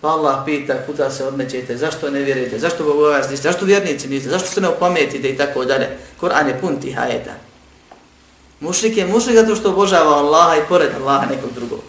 [0.00, 4.08] pa Allah pita kuda se odmećete zašto ne vjerujete zašto Bog vas niste zašto vjernici
[4.08, 5.88] niste zašto se ne opametite i tako dalje
[6.20, 7.32] Kur'an je pun tih ajeta
[8.62, 11.80] Mušrik je mušrik zato što obožava Allaha i pored Allaha nekog drugog.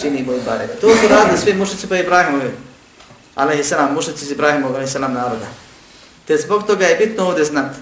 [0.00, 0.80] Čini mu ibadet.
[0.80, 2.50] To su radili svi mušrici pa Ibrahimovi.
[3.34, 5.46] Alehi salam, mušrici iz Ibrahimovog, alehi salam naroda.
[6.26, 7.78] Te zbog toga je bitno ovdje znati.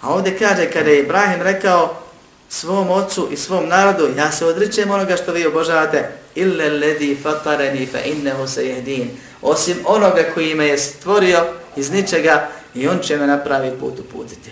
[0.00, 2.02] A ovdje kaže kada je Ibrahim rekao
[2.48, 7.86] svom ocu i svom narodu, ja se odričem onoga što vi obožavate, ille ledi fatareni
[7.86, 9.10] fa innehu se jehdin.
[9.42, 14.50] Osim onoga koji me je stvorio iz ničega i on će me napravi put uputiti.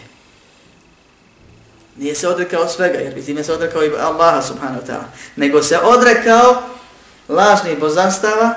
[1.97, 5.05] Nije se odrekao svega, jer bi time se odrekao i Allaha subhanahu wa ta'ala.
[5.37, 6.63] Nego se odrekao
[7.29, 8.55] lažnih bozanstava,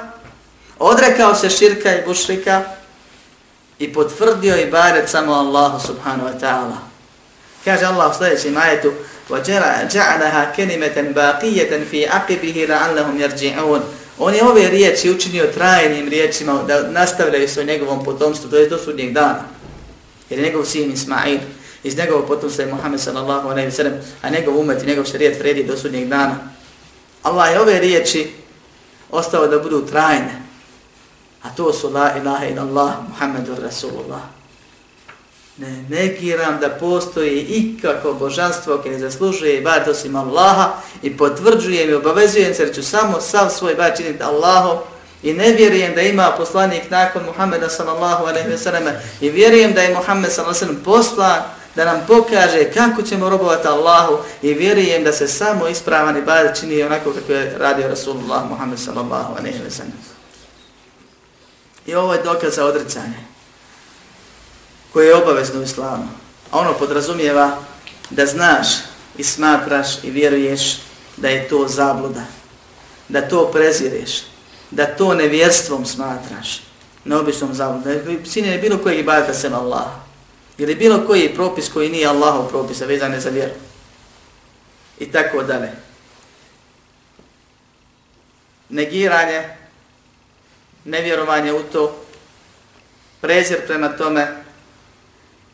[0.79, 2.63] odrekao se širka i bušrika
[3.79, 6.77] i potvrdio i baret samo Allahu subhanahu wa ta'ala.
[7.65, 8.91] Kaže Allah u sljedećem ajetu
[9.30, 13.80] وَجَعَلَهَا كَنِمَةً بَاقِيَةً فِي عَقِبِهِ لَعَلَّهُمْ يَرْجِعُونَ
[14.18, 18.78] On je ove riječi učinio trajnim riječima da nastavljaju svoj njegovom potomstvu, to je do
[18.78, 19.44] sudnjeg dana.
[20.30, 21.38] Jer je njegov sin Ismail,
[21.82, 25.38] iz njegovog potomstva je Muhammed sallallahu alaihi wa sallam, a njegov umet i njegov šarijet
[25.38, 26.36] vredi do sudnjeg dana.
[27.22, 28.30] Allah je ove riječi
[29.10, 30.42] ostao da budu trajne,
[31.42, 34.35] a to su la ilaha ila Allah, Muhammedur Rasulullah.
[35.57, 41.93] Ne negiram da postoji ikako božanstvo koje zaslužuje i bar dosim Allaha i potvrđujem i
[41.93, 44.77] obavezujem se da ću samo sav svoj bar činiti Allahom
[45.23, 49.81] i ne vjerujem da ima poslanik nakon Muhammeda sallallahu alaihi wa selleme i vjerujem da
[49.81, 51.41] je Muhammed sallallahu alaihi wa sellem poslan
[51.75, 56.49] da nam pokaže kako ćemo robovati Allahu i vjerujem da se samo ispravan i bar
[56.59, 59.93] čini onako kako je radio Rasulullah Muhammed sallallahu alaihi wa sallam.
[61.85, 63.36] I ovo je dokaz za odricanje
[64.97, 66.07] koje je obavezno u islamu.
[66.51, 67.57] A ono podrazumijeva
[68.09, 68.67] da znaš
[69.17, 70.77] i smatraš i vjeruješ
[71.17, 72.25] da je to zabluda,
[73.07, 74.23] da to prezireš,
[74.71, 76.61] da to nevjerstvom smatraš,
[77.05, 78.25] neobičnom zabludom.
[78.25, 79.85] Sine je bilo koji ibadeta sem Allah.
[80.57, 83.53] Ili bilo koji propis koji nije Allahov propis, a vezan je za vjeru.
[84.99, 85.71] I tako dalje.
[88.69, 89.43] Negiranje,
[90.85, 91.95] nevjerovanje u to,
[93.21, 94.46] prezir prema tome,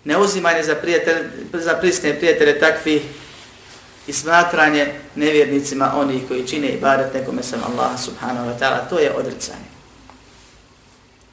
[0.04, 1.18] neuzimanje za, prijatelj,
[1.54, 3.02] za prisne prijatelje takvi
[4.08, 9.00] i smatranje nevjernicima onih koji čine i barat nekome sam Allaha subhanahu wa ta'ala, to
[9.00, 9.74] je odricanje.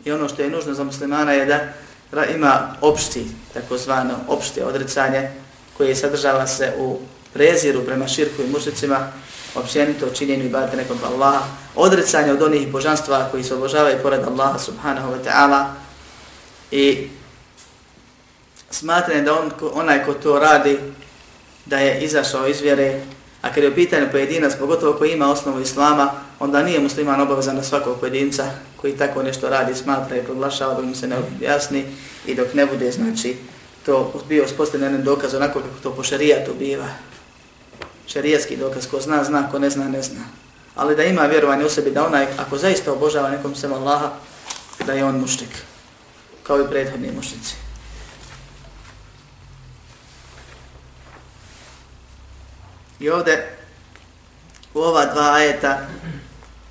[0.04, 5.30] I ono što je nužno za muslimana je da ima opšti, takozvano opšte odricanje
[5.76, 6.98] koje sadržava se u
[7.32, 9.12] preziru prema širku i mušicima,
[9.54, 11.44] općenito činjenju i barate nekog Allaha,
[11.76, 15.64] odricanje od onih božanstva koji se obožavaju pored Allaha subhanahu wa ta'ala
[16.70, 17.08] i
[18.70, 20.78] smatranje da on, onaj ko to radi,
[21.66, 23.00] da je izašao iz vjere,
[23.42, 27.56] a kad je u pitanju pojedinac, pogotovo ko ima osnovu islama, onda nije musliman obavezan
[27.56, 28.44] na svakog pojedinca
[28.76, 31.84] koji tako nešto radi, smatra i proglašava dok mu se ne objasni
[32.26, 33.36] i dok ne bude, znači,
[33.86, 36.88] to bio uspostavljen dokaz onako kako to po šarijatu biva.
[38.06, 40.20] Šarijatski dokaz, ko zna, zna, ko ne zna, ne zna.
[40.74, 44.10] Ali da ima vjerovanje u sebi da onaj, ako zaista obožava nekom sem Allaha,
[44.86, 45.50] da je on mušnik,
[46.42, 47.59] kao i prethodni mušnici.
[53.00, 53.56] I ovdje
[54.74, 55.78] u ova dva ajeta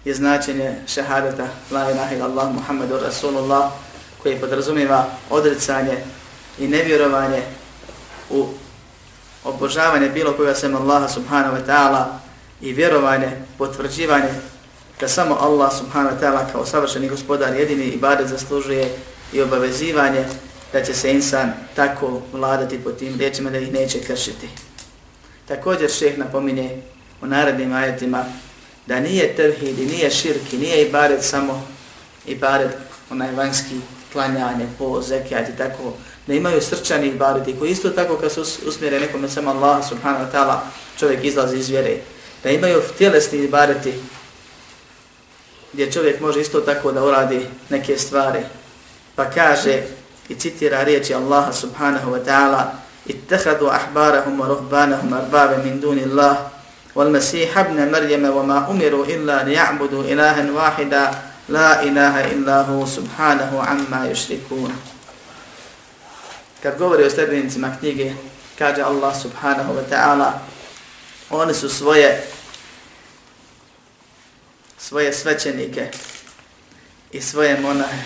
[0.05, 3.71] je značenje šehadeta La ilaha illallah Muhammedu Rasulullah
[4.23, 5.97] koji podrazumiva odricanje
[6.59, 7.41] i nevjerovanje
[8.29, 8.45] u
[9.43, 12.05] obožavanje bilo koga sem Allaha subhanahu wa ta'ala
[12.61, 14.29] i vjerovanje, potvrđivanje
[14.99, 18.95] da samo Allah subhanahu wa ta'ala kao savršeni gospodar jedini ibadet zaslužuje
[19.33, 20.25] i obavezivanje
[20.73, 24.68] da će se insan tako vladati po tim riječima da ih neće kršiti.
[25.49, 26.81] Također šeh napominje
[27.21, 28.25] u narednim ajetima
[28.85, 31.67] da nije tevhid i nije širki, nije ibaret samo
[32.25, 32.71] ibaret
[33.09, 33.75] onaj vanjski
[34.13, 35.93] klanjanje po zekijat i tako,
[36.27, 40.31] da imaju srčani ibareti koji isto tako kad se usmjere nekome samo Allah subhanahu wa
[40.31, 40.57] ta'ala
[40.99, 41.97] čovjek izlazi iz vjere,
[42.43, 43.93] da imaju tjelesni ibareti
[45.73, 48.39] gdje čovjek može isto tako da uradi neke stvari,
[49.15, 49.81] pa kaže
[50.29, 52.63] i citira riječi Allaha subhanahu wa ta'ala
[53.10, 56.48] اتخذوا أحبارهم ورهبانهم أربابا من دون الله
[56.94, 61.10] والمسيح ابن مريم وما أمروا إلا ليعبدوا إلها واحدا
[61.48, 64.72] لا إله إلا هو سبحانه عما يشركون
[66.62, 68.14] Kad govori o sljedbenicima knjige,
[68.58, 70.40] kaže Allah subhanahu wa ta'ala,
[71.30, 72.24] oni su svoje
[74.78, 75.90] svoje svećenike
[77.12, 78.02] i svoje monahe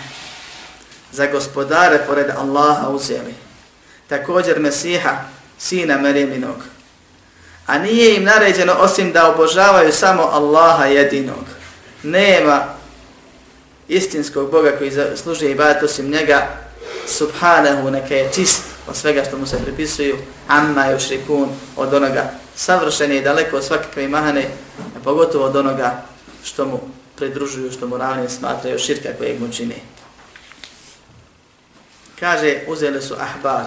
[1.11, 3.42] za gospodare pored Allaha uzeli
[4.18, 5.16] također Mesiha,
[5.58, 6.56] sina Marijeminog.
[7.66, 11.44] A nije im naređeno osim da obožavaju samo Allaha jedinog.
[12.02, 12.64] Nema
[13.88, 16.46] istinskog Boga koji služi ibadat osim njega,
[17.08, 20.16] subhanahu, neka je čist od svega što mu se pripisuju,
[20.48, 24.44] amma je rikun od onoga savršen je daleko od svakakve mahane,
[24.96, 26.02] a pogotovo od onoga
[26.44, 26.80] što mu
[27.16, 29.74] pridružuju, što mu ravnim smatraju širka kojeg mu čini.
[32.20, 33.64] Kaže, uzeli su ahbar,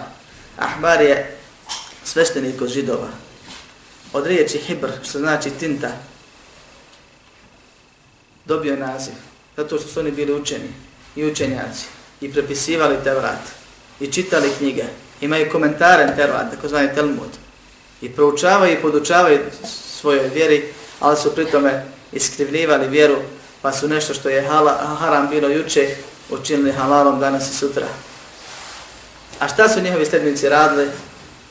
[0.58, 1.38] Ahbar je
[2.04, 3.08] sveštenik od židova.
[4.14, 5.90] Od riječi hibr, što znači tinta,
[8.46, 9.14] dobio naziv.
[9.58, 10.70] Zato što su oni bili učeni
[11.16, 11.86] i učenjaci
[12.22, 13.42] i prepisivali te vrat
[14.00, 14.84] i čitali knjige.
[15.22, 17.30] Imaju komentare na Tevrat, tako zvani Talmud.
[18.02, 19.40] I proučavaju i podučavaju
[20.00, 23.16] svojoj vjeri, ali su pritome iskrivljivali vjeru,
[23.62, 25.96] pa su nešto što je hala, haram bilo juče,
[26.30, 27.88] učinili halalom danas i sutra.
[29.40, 30.90] A šta su njihovi sledbenici radili?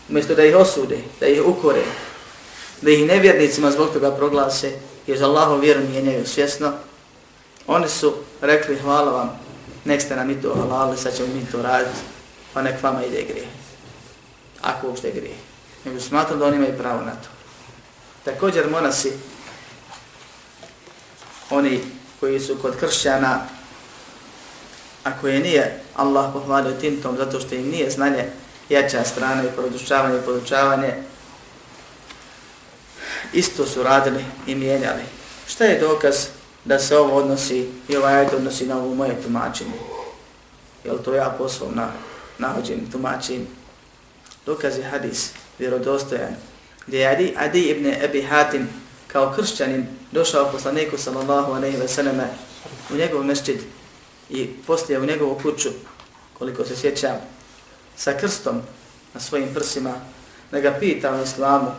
[0.09, 1.83] umjesto da ih osude, da ih ukore,
[2.83, 4.73] da ih nevjernicima zbog toga proglase,
[5.07, 6.73] jer za Allahom vjeru mijenjaju svjesno,
[7.67, 9.41] oni su rekli hvala vam,
[9.85, 11.99] nek ste nam i to halali, sad ćemo mi to raditi,
[12.53, 13.47] pa nek vama ide grije.
[14.63, 15.35] Ako uopšte grije.
[15.85, 17.29] Nego smatram da oni imaju pravo na to.
[18.25, 19.13] Također monasi,
[21.51, 21.81] oni
[22.21, 23.47] koji su kod kršćana,
[25.05, 28.25] a koje nije Allah pohvalio tintom zato što im nije znanje
[28.69, 30.95] jača strana i produčavanje i podučavanje,
[33.33, 35.03] isto su radili i mijenjali.
[35.47, 36.17] Šta je dokaz
[36.65, 39.79] da se ovo odnosi i ovaj ajde odnosi na ovo moje tumačenje?
[40.85, 41.89] Jel to ja poslom na
[42.39, 43.47] nahođen tumačim?
[44.47, 46.37] Dokaz je hadis, vjerodostojan,
[46.87, 48.69] gdje je Adi, Adi ibn Abi Hatim
[49.07, 52.29] kao kršćanin došao poslaniku sallallahu alaihi ve selleme
[52.91, 53.61] u njegov mešćid
[54.31, 55.69] i poslije u njegovu kuću,
[56.39, 57.17] koliko se sjećam,
[57.97, 58.63] sa krstom
[59.15, 59.95] na svojim prsima,
[60.51, 61.71] da ga pita o islamu,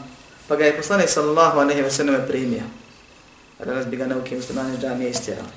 [0.47, 2.63] pa ga je poslanik sallallahu aleyhi ve sallam primio.
[3.59, 5.49] A danas bi ga nauke muslimani džamije istjerali.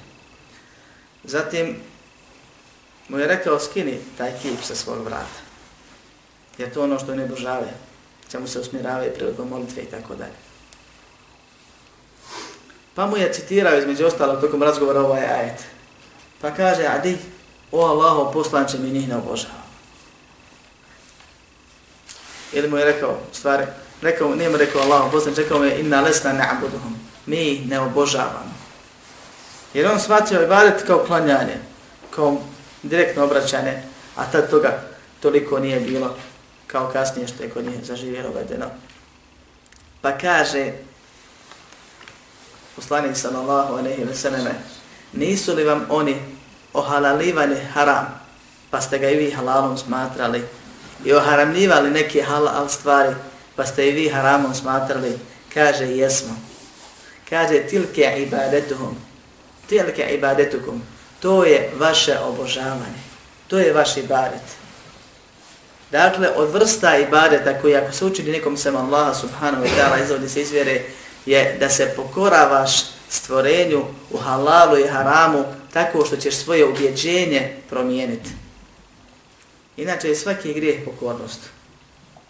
[1.25, 1.77] Zatim
[3.09, 5.41] mu je rekao skini taj kip sa svog vrata.
[6.59, 7.73] Jer to ono što ne božave,
[8.31, 10.39] čemu se usmjeravaju prilikom molitve i tako dalje.
[12.95, 15.65] Pa mu je citirao između ostalog tokom razgovora ovaj ajet.
[16.41, 17.19] Pa kaže, adi,
[17.73, 19.61] o Allaho poslanče mi njih ne obožava.
[22.53, 23.65] Ili mu je rekao, stvari,
[24.03, 26.95] rekao, nije mu rekao Allaho poslanče, rekao mu je, inna lesna na'buduhum.
[27.27, 28.55] Mi Mi ne obožavamo.
[29.75, 31.59] Jer on shvatio ibadet kao klanjanje,
[32.11, 32.37] kao
[32.83, 33.83] direktno obraćanje,
[34.17, 34.83] a tad toga
[35.21, 36.17] toliko nije bilo
[36.67, 38.67] kao kasnije što je kod njih zaživjelo vedeno.
[40.01, 40.73] Pa kaže,
[42.77, 44.47] poslanik sallallahu alaihi wa sallam,
[45.13, 46.17] nisu li vam oni
[46.73, 48.21] ohalalivali haram,
[48.71, 50.43] pa ste ga i vi halalom smatrali,
[51.05, 53.15] i oharamljivali neke halal stvari,
[53.57, 55.19] pa ste i vi haramom smatrali,
[55.55, 56.37] kaže jesmo.
[57.31, 58.97] Kaže tilke ibadetuhum,
[59.69, 60.83] tilke ibadetukum,
[61.21, 63.03] to je vaše obožavanje,
[63.49, 64.61] to je vaš ibadet.
[65.91, 70.29] Dakle, od vrsta ibadeta koji ako se učini nekom sem Allaha subhanahu wa ta'ala izvodi
[70.29, 70.83] se izvjere,
[71.27, 78.31] je da se pokoravaš stvorenju u halalu i haramu tako što ćeš svoje ubjeđenje promijeniti.
[79.77, 81.41] Inače je svaki grijeh pokornost.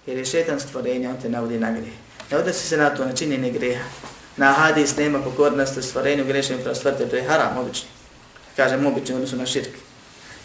[0.07, 1.95] Jer je šetan stvorenje, on te navodi na grijeh.
[2.31, 3.85] Ne odnosi se na to, na činjenje grijeha.
[4.37, 7.89] Na hadis nema pokornost stvorenju grešnim prostvrte, to je haram obični.
[8.57, 9.75] Kažem obični, odnosno na širk.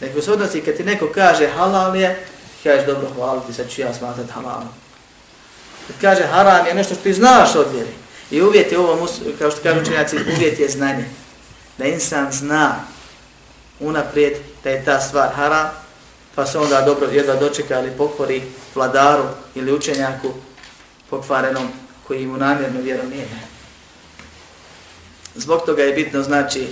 [0.01, 2.25] Neko se odnosi kad ti neko kaže halal je,
[2.63, 4.69] kažeš dobro hvala ti, sad ću ja smatrat halalom.
[5.87, 8.04] Kad kaže haram je nešto što ti znaš od vjeri.
[8.31, 9.07] I uvjet je ovo,
[9.39, 11.05] kao što kažu učenjaci, uvjet je znanje.
[11.77, 12.75] Da insan zna
[13.79, 15.69] unaprijed da je ta stvar haram,
[16.35, 18.43] pa se onda dobro jedva dočeka ili pokori
[18.75, 19.23] vladaru
[19.55, 20.33] ili učenjaku
[21.09, 21.67] pokvarenom
[22.07, 23.27] koji mu namjerno vjeru nije.
[25.35, 26.67] Zbog toga je bitno znači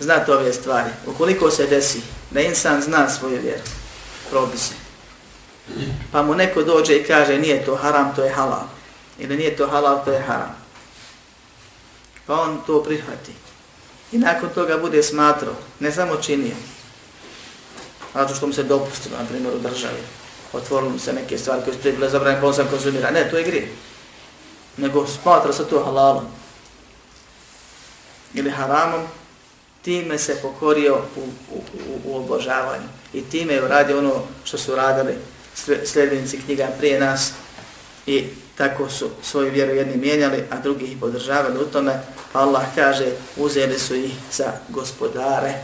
[0.00, 0.90] znati ove stvari.
[1.06, 3.62] Ukoliko se desi da insan zna svoju vjeru,
[4.30, 4.74] probi se.
[6.12, 8.75] Pa mu neko dođe i kaže nije to haram, to je halal
[9.18, 10.56] ili nije to halal, to je haram.
[12.26, 13.32] Pa on to prihvati.
[14.12, 16.56] I nakon toga bude smatrao, ne samo činio,
[18.14, 20.00] zato što mu se dopustilo, na primjer, u državi.
[20.52, 23.10] Otvorilo mu se neke stvari koje su bile zabrane, pa on sam konzumira.
[23.10, 23.68] Ne, to je grije.
[24.76, 26.24] Nego smatra se to halalom.
[28.34, 29.06] Ili haramom,
[29.82, 32.88] time se pokorio u, u, u, u obožavanju.
[33.12, 35.14] I time je uradio ono što su radili
[35.84, 37.32] sljedenici knjiga prije nas.
[38.06, 42.00] I tako su svoju vjeru jedni mijenjali, a drugi ih podržavali u tome,
[42.32, 45.54] pa Allah kaže, uzeli su ih za gospodare.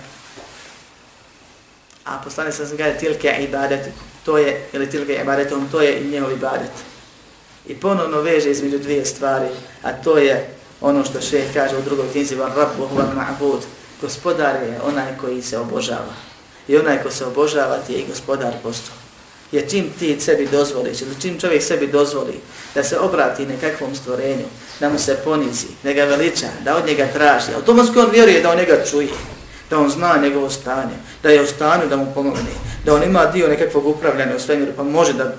[2.04, 3.88] A poslani sam se kaže, tilke ibadet,
[4.24, 6.70] to je, ili tilke ibadetom, to je i njegov ibadet.
[7.66, 9.48] I ponovno veže između dvije stvari,
[9.82, 10.48] a to je
[10.80, 13.60] ono što šeh kaže u drugoj knjizi, van rabbu, van ma'bud,
[14.00, 16.14] gospodar je onaj koji se obožava.
[16.68, 19.01] I onaj ko se obožava ti je i gospodar postup
[19.52, 22.40] je čim ti sebi dozvoliš ili čim čovjek sebi dozvoli
[22.74, 24.44] da se obrati nekakvom stvorenju,
[24.80, 28.50] da mu se ponizi, da ga veliča, da od njega traži, automatski on vjeruje da
[28.50, 29.08] on njega čuje,
[29.70, 32.52] da on zna njegovo stanje, da je u stanju da mu pomogne,
[32.84, 35.36] da on ima dio nekakvog upravljanja u svemiru pa može da,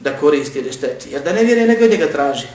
[0.00, 2.46] da koristi ili šteti, jer da ne vjeruje nego od njega traži.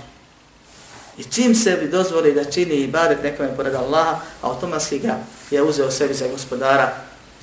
[1.18, 2.92] I čim sebi dozvoli da čini i
[3.24, 5.18] nekome pored Allaha, automatski ga
[5.52, 6.96] je uzeo sebi za gospodara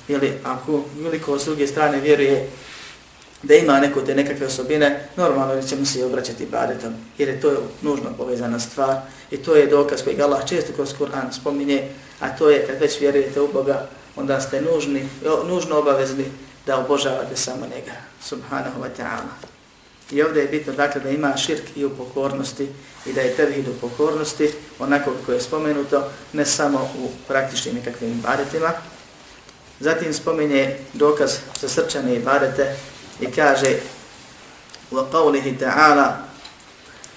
[0.07, 2.49] ili ako veliko s druge strane vjeruje
[3.43, 7.63] da ima neko te nekakve osobine, normalno da ćemo se obraćati ibadetom, jer je to
[7.81, 8.95] nužno povezana stvar
[9.31, 13.01] i to je dokaz koji Allah često kroz Kur'an spominje, a to je kad već
[13.01, 15.09] vjerujete u Boga, onda ste nužni,
[15.47, 16.25] nužno obavezni
[16.65, 19.47] da obožavate samo njega, subhanahu wa ta'ala.
[20.11, 22.67] I ovdje je bitno dakle da ima širk i u pokornosti
[23.05, 28.11] i da je tevhid u pokornosti, onako kako je spomenuto, ne samo u praktičnim nekakvim
[28.11, 28.71] ibadetima.
[29.79, 31.31] Zatim spominje dokaz
[31.61, 32.75] za srčane ibadete
[33.21, 33.97] i kaže
[34.91, 35.99] وَقَوْلِهِ تَعَالَ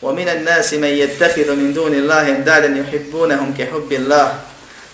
[0.02, 4.28] وَمِنَ النَّاسِ مَنْ يَتَّخِذُ مِنْ دُونِ اللَّهِ اَنْدَادًا يُحِبُّونَهُمْ كَحُبِّ اللَّهِ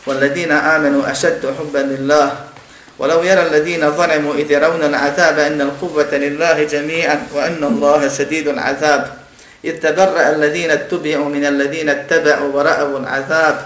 [0.07, 2.29] وَالَّذِينَ آمَنُوا أَشَدُّ حُبًّا لِلَّهِ
[2.99, 9.17] ولو يرى الذين ظلموا إذ يرون العذاب أن القوة لله جميعا وأن الله شديد العذاب
[9.65, 13.57] إذ تبرأ الذين اتبعوا من الذين اتبعوا ورأوا العذاب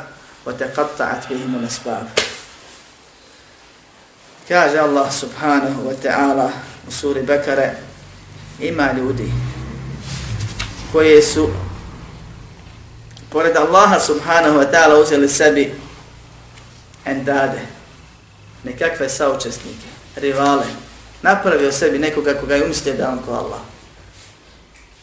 [0.47, 2.07] وتقطعت بهم الأسباب.
[4.51, 7.75] Allah subhanahu wa ta'ala u suri Bekare,
[8.61, 9.33] ima ljudi
[10.93, 11.49] koje su
[13.31, 15.75] pored Allaha subhanahu wa ta'ala uzeli sebi
[17.05, 17.61] endade,
[18.65, 20.67] nekakve saučesnike, rivale,
[21.23, 23.61] napravio sebi nekoga koga je umislio da on ko Allah.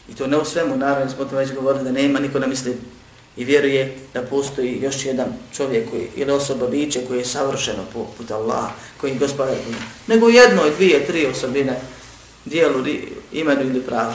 [0.09, 2.77] I to ne u svemu, naravno, smo to već govorili da nema niko ne misli
[3.37, 8.31] i vjeruje da postoji još jedan čovjek koji, ili osoba biće koji je savršeno poput
[8.31, 8.71] Allaha,
[9.01, 9.55] koji je gospodar
[10.07, 11.79] nego jedno, dvije, tri osobine
[12.45, 12.85] dijelu
[13.31, 14.13] imenu ili pravo.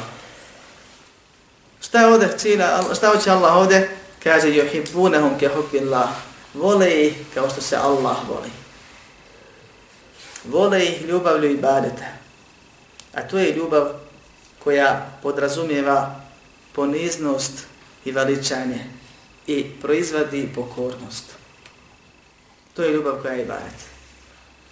[1.80, 3.90] Šta je ovdje cilja, šta hoće Allah ovdje?
[4.22, 6.08] Kaže, yuhibbunahum ke hubbillah.
[6.54, 8.50] Vole ih kao što se Allah voli.
[10.44, 12.06] Vole ih ljubavlju i badeta.
[13.14, 13.88] A to je ljubav
[14.64, 16.20] koja podrazumijeva
[16.72, 17.52] poniznost
[18.04, 18.84] i veličanje
[19.46, 21.24] i proizvadi pokornost.
[22.74, 23.92] To je ljubav koja je ibadet.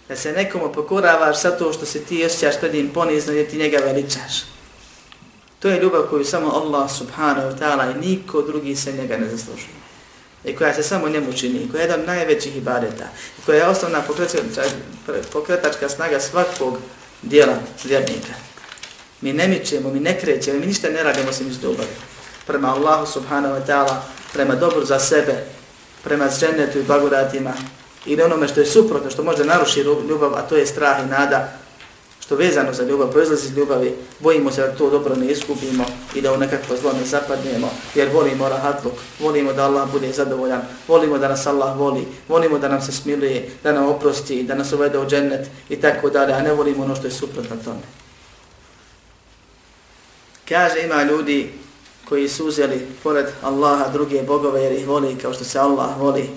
[0.09, 3.59] Da se nekomu pokoravaš sa to što se ti osjećaš pred njim ponizno jer ti
[3.59, 4.43] njega veličaš.
[5.59, 9.29] To je ljubav koju samo Allah subhanahu wa ta'ala i niko drugi se njega ne
[9.29, 9.81] zaslužuje.
[10.45, 13.09] I koja se samo njemu čini, koja je jedan od najvećih ibadeta,
[13.47, 14.63] koja je osnovna pokretačka,
[15.33, 16.79] pokretačka snaga svakog
[17.23, 18.33] dijela vjernika.
[19.21, 21.95] Mi ne mičemo, mi ne krećemo, mi ništa ne radimo osim iz ljubavi.
[22.47, 23.97] Prema Allahu subhanahu wa ta'ala
[24.33, 25.45] prema dobru za sebe,
[26.05, 27.53] prema zženetu i blagodatima,
[28.07, 31.53] ili onome što je suprotno, što može narušiti ljubav, a to je strah i nada,
[32.31, 36.21] što vezano za ljubav, proizlazi iz ljubavi, bojimo se da to dobro ne iskupimo i
[36.21, 41.19] da u nekakvo zlo ne zapadnemo, jer volimo rahatluk, volimo da Allah bude zadovoljan, volimo
[41.19, 44.99] da nas Allah voli, volimo da nam se smiluje, da nam oprosti, da nas uvede
[44.99, 47.83] u džennet i tako dalje, a ne volimo ono što je suprotno tome.
[50.49, 51.53] Kaže, ima ljudi
[52.10, 56.30] koji su uzeli pored Allaha druge bogove jer ih voli kao što se Allah voli.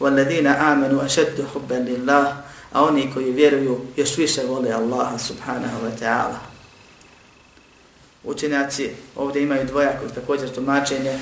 [0.00, 2.32] وَالَّذِينَ آمَنُوا أَشَدُّ حُبًّا لِلَّهِ
[2.72, 6.38] A oni koji vjeruju još više vole Allaha subhanahu wa ta'ala.
[8.24, 11.18] Učenjaci ovdje imaju dvojako također tumačenje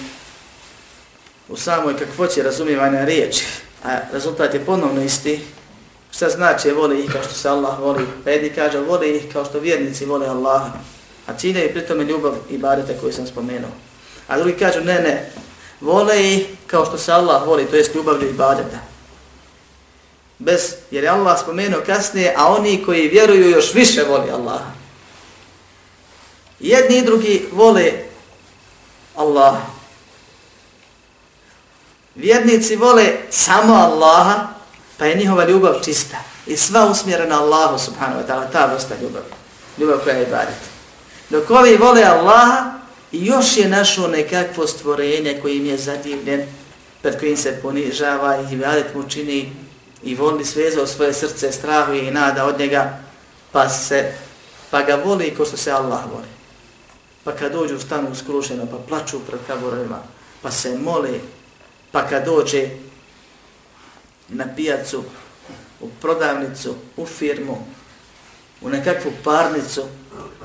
[1.48, 3.44] u samoj kakvoći razumijevanja riječi,
[3.84, 5.40] a rezultat je ponovno isti.
[6.10, 8.06] Šta znači voli ih kao što se Allah voli?
[8.24, 10.72] Pa jedni kaže voli ih kao što vjernici vole Allaha.
[11.26, 13.70] A cilje je pritome ljubav i barete koju sam spomenuo.
[14.27, 15.31] A drugi kažu, ne, ne,
[15.81, 18.77] vole ih kao što se Allah voli, to jest ljubavlju i badeta.
[20.39, 20.61] Bez,
[20.91, 24.71] jer je Allah spomenuo kasnije, a oni koji vjeruju još više voli Allaha.
[26.59, 27.91] Jedni i drugi vole
[29.15, 29.61] Allaha.
[32.15, 34.47] Vjernici vole samo Allaha,
[34.97, 36.17] pa je njihova ljubav čista.
[36.47, 39.25] I sva usmjerena Allahu subhanahu wa ta'ala, ta vrsta ljubavi.
[39.77, 40.55] Ljubav koja je ibadet.
[41.29, 42.74] Dok ovi vole Allaha,
[43.15, 46.43] I još je našo nekakvo stvorenje kojim je zadivljen,
[47.01, 49.51] pred kojim se ponižava i vadet mu čini
[50.03, 52.99] i voli svezao svoje srce, strahu i nada od njega,
[53.51, 54.11] pa, se,
[54.71, 56.27] pa ga voli ko što se Allah voli.
[57.23, 59.99] Pa kad dođu stanu skrušeno, pa plaču pred kaborovima,
[60.41, 61.21] pa se moli,
[61.91, 62.69] pa kad dođe
[64.29, 65.03] na pijacu,
[65.81, 67.65] u prodavnicu, u firmu,
[68.61, 69.83] u nekakvu parnicu,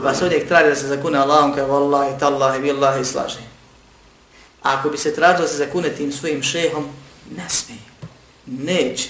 [0.03, 3.39] vas uvijek traži da se zakune Allahom kao Wallahi, Tallahi, Billahi, slaži.
[4.63, 6.89] A ako bi se tražilo da se zakune tim svojim šehom,
[7.37, 7.81] ne smije.
[8.47, 9.09] Neće.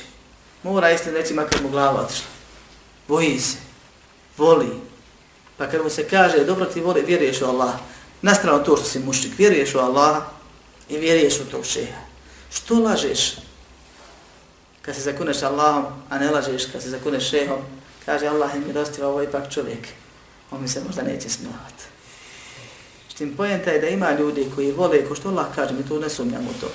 [0.63, 2.27] Mora isti neći makar mu glava otišla.
[3.09, 3.57] Boji se.
[4.39, 4.71] Voli.
[5.57, 7.75] Pa kad mu se kaže, dobro ti voli, vjeruješ u Allah.
[8.23, 10.23] Nastrano to što si mušnik, vjeruješ u Allah
[10.89, 12.01] i vjeruješ u tog šeha.
[12.53, 13.37] Što lažeš?
[14.83, 17.59] Kad se zakuneš Allahom, a ne lažeš kad se zakuneš šehom,
[18.05, 19.89] kaže Allah je milostiva, ovo ipak čovjek
[20.51, 21.85] on mi se možda neće smilovati.
[23.09, 26.09] Štim pojenta je da ima ljudi koji vole, ko što Allah kaže, mi tu ne
[26.09, 26.71] sumnjam u to,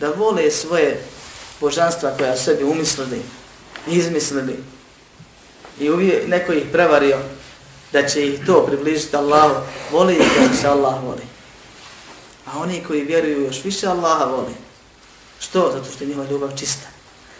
[0.00, 1.00] da vole svoje
[1.60, 3.22] božanstva koja sebi umislili,
[3.86, 4.56] izmislili
[5.80, 7.18] i uvijek neko ih prevario
[7.92, 9.54] da će ih to približiti Allahu,
[9.92, 11.22] voli ih kako se Allah voli.
[12.46, 14.54] A oni koji vjeruju još više Allaha voli.
[15.40, 15.72] Što?
[15.72, 16.86] Zato što je njihova ljubav čista,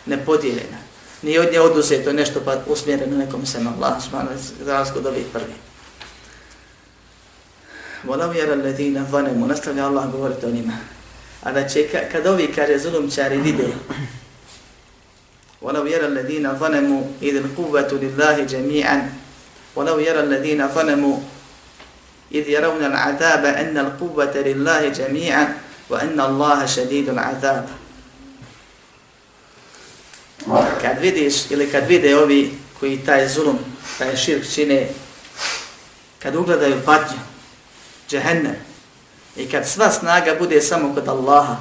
[0.07, 0.79] nepodijeljena.
[1.23, 4.29] Nije od nje oduzeto nešto pa usmjereno nekom sem Allah, smanu,
[4.65, 5.57] za razgod ovih prvih.
[8.05, 10.73] Volav jera ledina vanemu, nastavlja Allah govoriti o njima.
[11.43, 13.69] A da će, kad ovi kaže zulumčari vide,
[15.61, 19.01] Volav jera ledina vanemu, idil kuvvetu lillahi džemijan,
[19.75, 21.23] Volav jera ledina vanemu,
[22.33, 23.93] idh yarawna al-adaba anna
[24.45, 25.55] lillahi jami'an
[25.89, 27.69] wa anna allaha shadidul adab
[30.81, 33.59] kad vidiš ili kad vide ovi koji taj zulum
[33.99, 34.89] taj širk čine
[36.19, 37.32] kad ugledaju patnju
[38.13, 38.57] džehennem,
[39.37, 41.57] i kad sva snaga bude samo kod Allaha,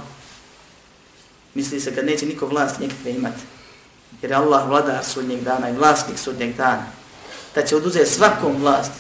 [1.54, 3.42] misli se kad neće niko vlast nikakve imati,
[4.22, 6.86] jer je Allah vladar sudnjeg dana i vlasnik sudnjeg dana,
[7.56, 8.92] da će oduzeti svakom vlast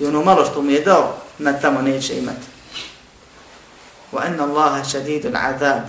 [0.00, 2.46] i ono malo što mu je dao, na tamo neće imati.
[4.12, 5.82] Wa anna Allaha shadidul adab.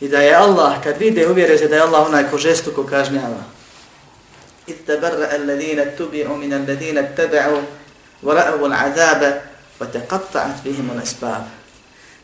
[0.00, 3.44] I da je Allah, kad vide, uvjere se da je Allah onaj ko žestuko kažnjava.
[4.66, 7.62] Id tabarra alladhina tubi'u min alladhina taba'u
[8.22, 9.49] wa ra'u al-azaba
[9.80, 10.90] wa taqatta'at bihim.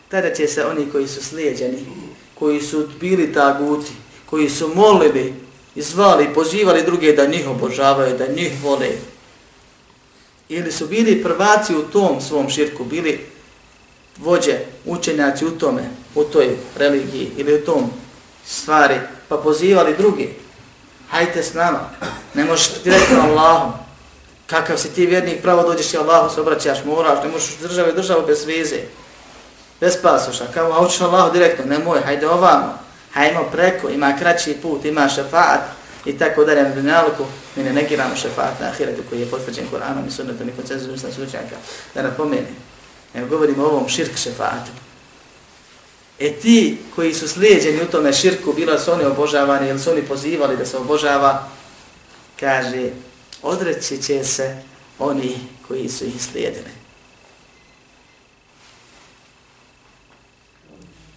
[0.08, 1.86] Tada će se oni koji su slijeđeni,
[2.34, 3.92] koji su bili taguti,
[4.26, 5.34] koji su molili
[5.74, 8.90] i zvali, pozivali druge da njih obožavaju, da njih vole.
[10.48, 13.26] Ili su bili prvaci u tom svom širku, bili
[14.18, 17.90] vođe, učenjaci u tome, u toj religiji ili u tom
[18.46, 18.94] stvari,
[19.28, 20.34] pa pozivali drugi.
[21.08, 21.90] Hajte s nama,
[22.34, 23.85] ne možeš direktno Allahom.
[24.46, 28.26] Kakav si ti vjernik, pravo dođeš i Allahu se obraćaš, moraš, ne možeš državu državu
[28.26, 28.80] bez vize,
[29.80, 30.44] bez pasoša.
[30.54, 32.86] Kao, a učiš Allahu direktno, nemoj, hajde ovamo
[33.16, 35.60] hajmo preko, ima kraći put, ima šefaat
[36.04, 37.24] i tako dalje na dunjalku,
[37.56, 41.10] mi ne negiramo šefaat na ahiretu koji je potvrđen Koranom i sunnetom i koncenzu misla
[41.12, 41.56] slučajka,
[41.94, 42.46] da napomeni.
[43.14, 44.70] Evo govorimo o ovom širk šefaatu.
[46.18, 50.02] E ti koji su slijedjeni u tome širku, bilo su oni obožavani ili su oni
[50.02, 51.48] pozivali da se obožava,
[52.40, 52.90] kaže,
[53.42, 54.62] odreći će se
[54.98, 55.36] oni
[55.68, 56.86] koji su ih slijedili.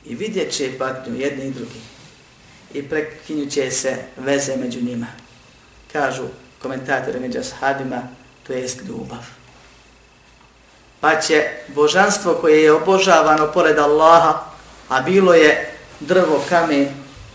[0.10, 1.80] i vidjet će patnju jedni i drugi
[2.74, 5.08] i prekinju će se veze među njima.
[5.94, 6.24] Kažu
[6.62, 8.02] komentatori među ashabima,
[8.48, 9.26] to jest ljubav.
[11.00, 14.44] Pa će božanstvo koje je obožavano pored Allaha,
[14.90, 16.88] a bilo je drvo, kamen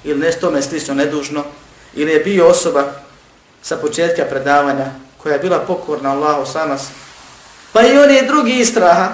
[0.04, 1.44] ili nešto tome slično nedužno,
[1.94, 2.92] ili je bio osoba
[3.64, 6.78] sa početka predavanja koja je bila pokorna Allahu sama,
[7.72, 9.08] pa i oni drugi istraha,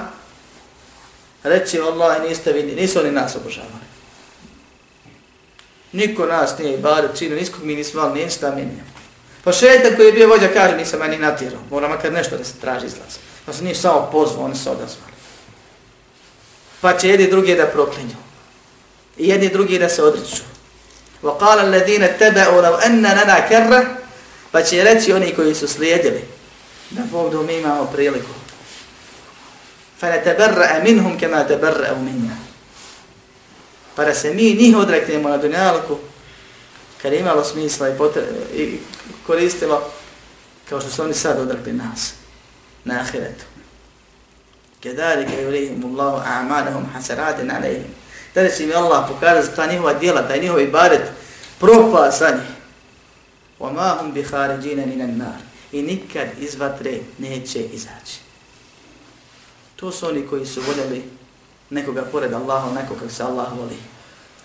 [1.42, 3.90] reći Allah niste vidi, nisu oni nas obožavali.
[5.92, 8.84] Niko nas nije bar činio, niskog mi nismo ali ništa minio.
[9.44, 12.52] Pa šetan koji je bio vođa kaže nisam meni natjerao, mora makar nešto da se
[12.60, 13.18] traži izlaz.
[13.46, 15.12] Pa se nije samo pozvao, oni se odazvali.
[16.80, 18.16] Pa će jedni drugi da proklinju.
[19.18, 20.42] I jedni drugi da se odriču.
[21.22, 23.99] Wa qala alladhina لو law لنا lana
[24.51, 26.21] pa će reći oni koji su slijedili
[26.89, 28.45] da Bog da mi imamo priliku
[30.01, 32.35] فَنَتَبَرَّأَ مِنْهُمْ كَمَا تَبَرَّأُ مِنَّا
[33.95, 35.97] Pa da se mi njih odreknemo na dunjalku,
[37.01, 37.93] kad je imalo smisla i,
[38.55, 38.79] i
[39.27, 39.91] koristilo,
[40.69, 42.13] kao što su oni sad odrekli nas,
[42.83, 43.45] na ahiretu.
[44.83, 47.91] كَدَارِكَ يُرِيهِمُ اللَّهُ أَعْمَالَهُمْ حَسَرَاتٍ عَلَيْهِمْ
[48.33, 51.01] Tada će im Allah pokazati za ta njihova djela, taj njihov ibadet,
[51.59, 52.49] propala sa njih.
[53.59, 55.39] وَمَا هُمْ بِحَارِجِينَ مِنَ النَّارِ
[55.71, 58.19] I nikad iz vatre neće izaći.
[59.75, 61.03] To su oni koji su voljeli
[61.69, 63.77] nekoga pored Allaha, nekoga kako se Allah voli.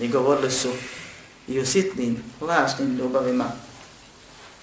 [0.00, 0.68] I govorili su
[1.48, 3.44] i u sitnim, lažnim ljubavima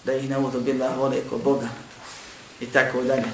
[0.04, 1.70] da ih ne budu bila vole ko Boga
[2.60, 3.32] i tako dalje.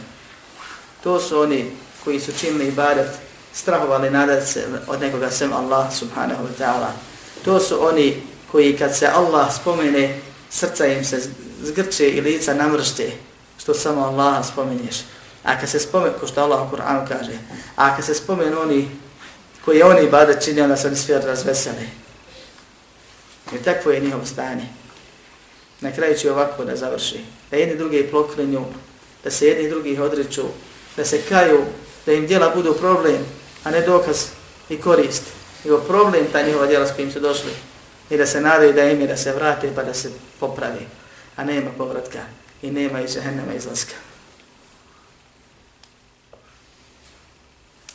[1.04, 1.72] To su oni
[2.04, 3.10] koji su činili ibadet,
[3.54, 6.92] strahovali nadat se od nekoga sem Allah subhanahu wa ta'ala.
[7.46, 8.22] To su oni
[8.52, 10.20] koji kad se Allah spomene,
[10.51, 11.21] srca im se
[11.63, 13.13] zgrče i lica namršte,
[13.59, 14.97] što samo Allaha spomenješ.
[15.45, 17.33] A kad se spomenu, ko što Allah u Kur'anu kaže,
[17.77, 18.89] a kad se spomenu oni
[19.65, 21.89] koji oni bada čini, onda se oni svi razveseli.
[23.55, 24.67] I takvo je njihovo stanje.
[25.81, 27.21] Na kraju će ovako da završi.
[27.51, 28.65] Da jedni drugi ploklinju,
[29.25, 30.45] da se jedni drugi odriču,
[30.97, 31.65] da se kaju,
[32.07, 33.27] da im djela budu problem,
[33.65, 34.27] a ne dokaz
[34.69, 35.23] i korist.
[35.65, 37.51] Nego problem ta njihova djela s kojim su došli.
[38.11, 40.87] I da se nadaju da im je da se vrate pa da se popravi.
[41.37, 42.19] A nema povratka
[42.63, 43.95] i nema iz žehennema izlaska.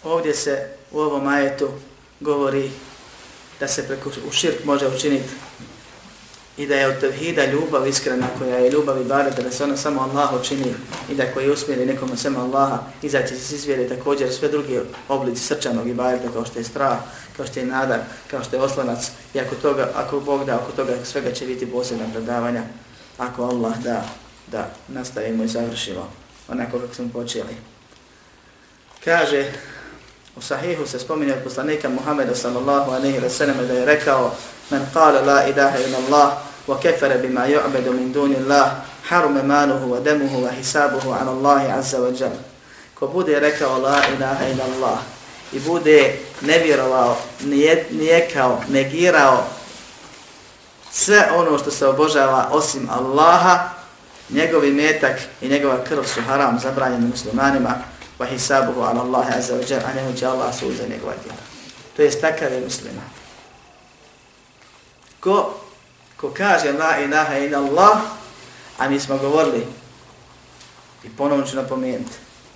[0.03, 1.70] Ovdje se u ovom ajetu
[2.20, 2.72] govori
[3.59, 5.30] da se preko u širk može učiniti
[6.58, 9.78] i da je od tevhida ljubav iskrena koja je ljubav i bare, da se ona
[9.78, 10.74] samo Allahu čini
[11.10, 15.89] i da koji usmjeri nekome samo Allaha, izaći se izvjeri također sve druge oblici srčanog
[15.89, 16.97] i bareta kao što je strah,
[17.38, 17.99] kao što je nadar,
[18.32, 21.72] kao što je oslanac i ako, toga, ako Bog da, oko toga svega će biti
[21.72, 22.64] posebna predavanja,
[23.18, 24.06] ako Allah da,
[24.47, 26.10] da nastavimo i završimo
[26.47, 27.56] onako kako smo počeli.
[29.04, 29.51] Kaže
[30.36, 34.36] U sahihu se spominje od poslanika Muhammeda sallallahu alaihi wa sallam da je rekao
[34.74, 38.67] من قال لا إله إلا الله وكفر بما يعبد من دون الله
[39.09, 42.38] حرم ماله ودمه وحسابه على الله عز وجل
[42.93, 44.99] Ko bude rekao la ilaha ila Allah
[45.53, 47.17] i bude nevjerovao,
[47.91, 49.43] nijekao, negirao
[50.91, 53.69] sve ono što se obožava osim Allaha,
[54.30, 57.76] njegovi metak i njegova krv su haram zabranjeni muslimanima,
[58.19, 61.43] wa hisabuhu ala Allahi azza wa jal, a njemu će Allah suza njegova djela.
[61.97, 63.22] To je takav je musliman.
[65.24, 65.55] Ko,
[66.17, 67.97] ko kaže la ilaha ila Allah,
[68.78, 69.63] a mi smo govorili,
[71.03, 72.11] i ponovno ću napomenuti,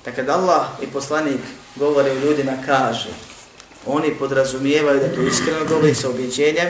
[0.05, 1.39] da kada Allah i poslanik
[1.75, 3.09] govore u ljudima, kaže,
[3.85, 6.69] oni podrazumijevaju da to iskreno govori sa objeđenjem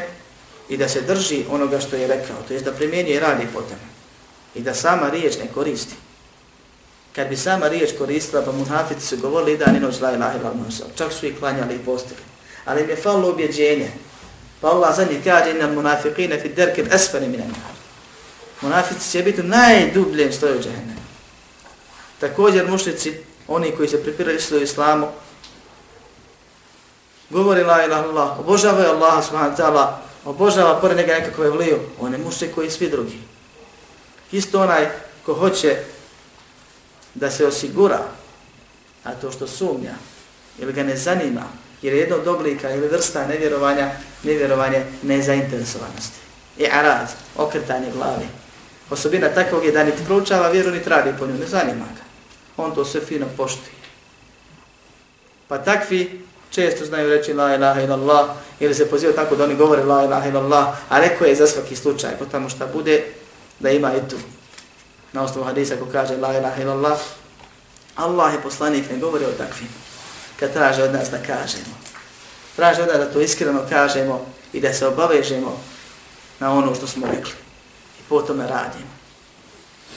[0.69, 3.61] i da se drži onoga što je rekao, to je da primjenjuje i radi po
[3.61, 3.87] tome.
[4.55, 5.95] I da sama riječ ne koristi.
[7.15, 10.53] Kad bi sama riječ koristila, pa munafici su govorili dan i noć la ilaha ila
[10.95, 12.19] čak su i klanjali i postili.
[12.65, 13.91] Ali im je falilo objeđenje.
[14.61, 17.53] Pa Allah za njih kaže, inna munafiqina fi derkin esfani minan
[18.61, 21.01] Munafici će biti u najdubljem stoju džahennemu.
[22.19, 23.13] Također mušnici,
[23.47, 25.07] oni koji se pripiraju u islamu,
[27.29, 29.87] govori la ilaha illallah, obožavaju Allaha subhanahu wa ta'ala,
[30.25, 33.19] obožava pored njega nekakve vliju, on je mušnik koji svi drugi.
[34.31, 34.89] Isto onaj
[35.25, 35.77] ko hoće
[37.15, 37.99] da se osigura,
[39.03, 39.93] a to što sumnja,
[40.59, 41.43] ili ga ne zanima,
[41.81, 43.91] jer je jedno od oblika ili vrsta nevjerovanja,
[44.23, 46.19] nevjerovanje nezainteresovanosti.
[46.57, 47.07] I arad,
[47.37, 48.27] okretanje glavi.
[48.89, 52.03] Osobina takvog je da niti proučava vjeru, niti radi po njoj, ne zanima ga.
[52.57, 53.77] On to sve fino poštuje.
[55.47, 59.83] Pa takvi često znaju reći la ilaha illallah ili se poziva tako da oni govore
[59.83, 63.03] la ilaha illallah, a rekao je za svaki slučaj, potamo šta bude,
[63.59, 64.15] da ima i tu.
[65.13, 66.99] Na osnovu hadisa ko kaže la ilaha illallah,
[67.95, 69.86] Allah je poslanik, ne govori o takvim.
[70.39, 71.77] Kad traže od nas da kažemo.
[72.55, 75.61] Traže od nas da to iskreno kažemo i da se obavežemo
[76.39, 77.33] na ono što smo rekli.
[77.99, 78.97] I po tome radimo.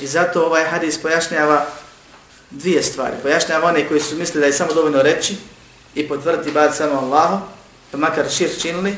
[0.01, 1.67] I zato ovaj hadis pojašnjava
[2.51, 3.17] dvije stvari.
[3.23, 5.37] Pojašnjava one koji su mislili da je samo dovoljno reći
[5.95, 7.41] i potvrditi bad samo Allahu,
[7.91, 8.97] pa makar šir činili,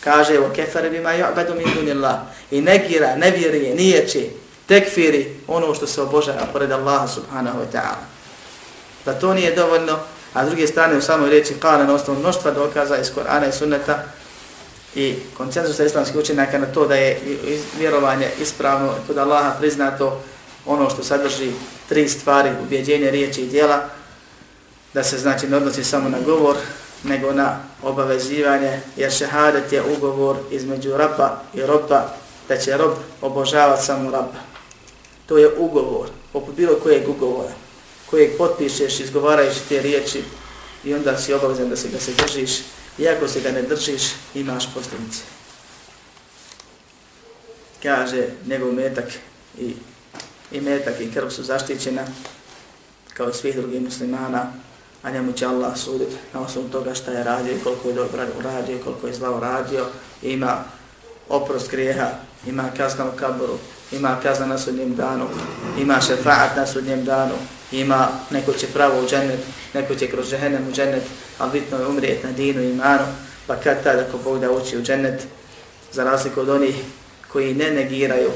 [0.00, 2.16] kaže o kefare bima ju'badu min dunillah
[2.50, 4.28] i negira, nevjerije, nijeće,
[4.66, 8.04] tekfiri ono što se obožava pored Allaha subhanahu wa ta'ala.
[9.04, 9.98] Da to nije dovoljno,
[10.36, 13.52] a s druge strane u samoj riječi kala na osnovu mnoštva dokaza iz Korana i
[13.52, 14.04] Sunneta
[14.94, 17.20] i koncenzusa islamskih učenjaka na to da je
[17.78, 20.20] vjerovanje ispravno kod Allaha priznato
[20.66, 21.52] ono što sadrži
[21.88, 23.84] tri stvari, ubjeđenje, riječi i dijela,
[24.94, 26.56] da se znači ne odnosi samo na govor,
[27.04, 32.08] nego na obavezivanje, jer šehadet je ugovor između raba i roba,
[32.48, 34.40] da će rob obožavati samo raba.
[35.26, 37.52] To je ugovor, poput bilo kojeg ugovora,
[38.10, 40.22] kojeg potpišeš izgovarajući te riječi
[40.84, 42.50] i onda si obavezan da se ga se držiš,
[42.98, 44.02] iako se ga ne držiš,
[44.34, 45.22] imaš posljedice.
[47.82, 49.08] Kaže njegov metak
[49.58, 49.74] i,
[50.52, 52.04] i metak i krv su zaštićena
[53.14, 54.52] kao svih drugih muslimana,
[55.02, 58.26] a njemu će Allah suditi na osnovu toga šta je radio i koliko je dobro
[58.38, 59.86] uradio i koliko je zla radio.
[60.22, 60.64] Ima
[61.28, 62.10] oprost grijeha,
[62.46, 63.58] ima kazna u kaboru,
[63.92, 65.26] ima kazna na sudnjem danu,
[65.78, 67.34] ima šefaat na sudnjem danu,
[67.72, 69.40] ima neko će pravo u džennet,
[69.74, 71.02] neko će kroz džehennem u džennet,
[71.38, 73.04] ali bitno je umrijet na dinu i imanu,
[73.46, 75.22] pa kad tada ako Bog da uči u džennet,
[75.92, 76.74] za razliku od onih
[77.32, 78.30] koji ne negiraju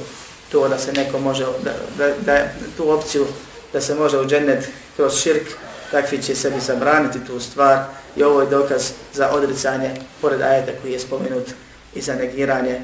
[0.52, 3.26] to da se neko može, da, da, da tu opciju
[3.72, 5.48] da se može u džennet kroz širk,
[5.90, 7.84] takvi će sebi zabraniti tu stvar
[8.16, 11.48] i ovo je dokaz za odricanje pored ajeta koji je spomenut
[11.94, 12.80] i za negiranje.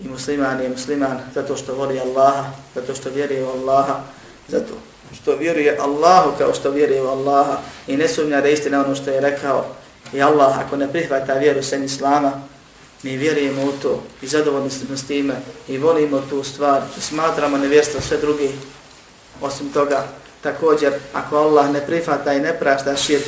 [0.00, 4.00] I musliman je musliman zato što voli Allaha, zato što vjeruje u Allaha,
[4.48, 4.74] zato
[5.22, 9.10] što vjeruje Allahu kao što vjeruje u Allaha i ne sumnja da istina ono što
[9.10, 9.64] je rekao.
[10.12, 12.32] I Allah ako ne prihvata vjeru sen Islama,
[13.02, 15.34] mi vjerujemo u to i zadovoljni smo s time
[15.68, 18.50] i volimo tu stvar i smatramo nevjerstvo sve drugi
[19.40, 20.06] osim toga
[20.42, 23.26] Također, ako Allah ne prihvata i ne prašta širk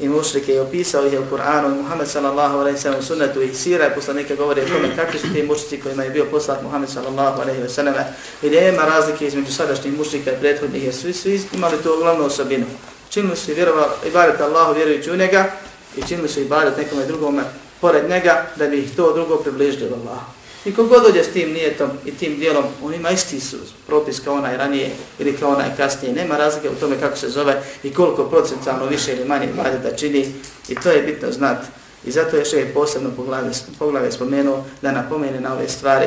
[0.00, 3.54] i mušrike i opisao ih u Kur'anu i Muhammed sallallahu alaihi sallam u sunnetu i
[3.54, 6.90] sira i poslanike govori o tome kakvi su ti mušrici kojima je bio poslat Muhammed
[6.90, 7.94] sallallahu alaihi sallam
[8.42, 12.66] i nema razlike između sadašnjih mušrika i prethodnih jer svi, svi imali tu glavnu osobinu.
[13.10, 15.50] Činili su i vjerovali, i Allahu vjerujući u njega
[15.96, 17.42] i činili su i baret nekome drugome
[17.80, 20.41] pored njega da bi ih to drugo približilo Allahu.
[20.64, 23.56] I kogod dođe s tim nijetom i tim dijelom, on ima isti su
[23.86, 26.14] propis kao onaj ranije ili kao onaj kasnije.
[26.14, 29.96] Nema razlike u tome kako se zove i koliko procentalno više ili manje vade da
[29.96, 30.34] čini.
[30.68, 31.66] I to je bitno znati.
[32.04, 36.06] I zato je še posebno poglave, poglave spomenuo da napomene na ove stvari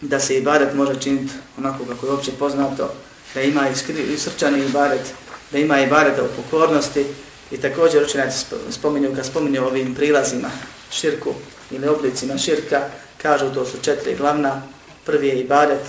[0.00, 2.90] da se ibadet može činiti onako kako je uopće poznato,
[3.34, 3.68] da ima
[4.14, 5.14] i srčani ibadet,
[5.52, 7.04] da ima ibadet u pokornosti,
[7.50, 10.50] I također učenjaci spominju, kad spominju ovim prilazima
[10.90, 11.34] širku
[11.70, 12.80] ili oblicima širka,
[13.22, 14.62] kažu to su četiri glavna.
[15.04, 15.80] Prvi je ibadet,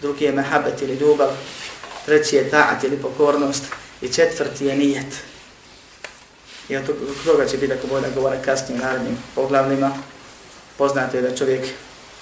[0.00, 1.28] drugi je mehabet ili ljubav,
[2.06, 3.64] treći je taat ili pokornost
[4.00, 5.14] i četvrti je nijet.
[6.68, 6.82] I od
[7.24, 9.90] toga će biti ako bolje govore kasnije u narednim poglavljima.
[10.78, 11.66] Poznato je da čovjek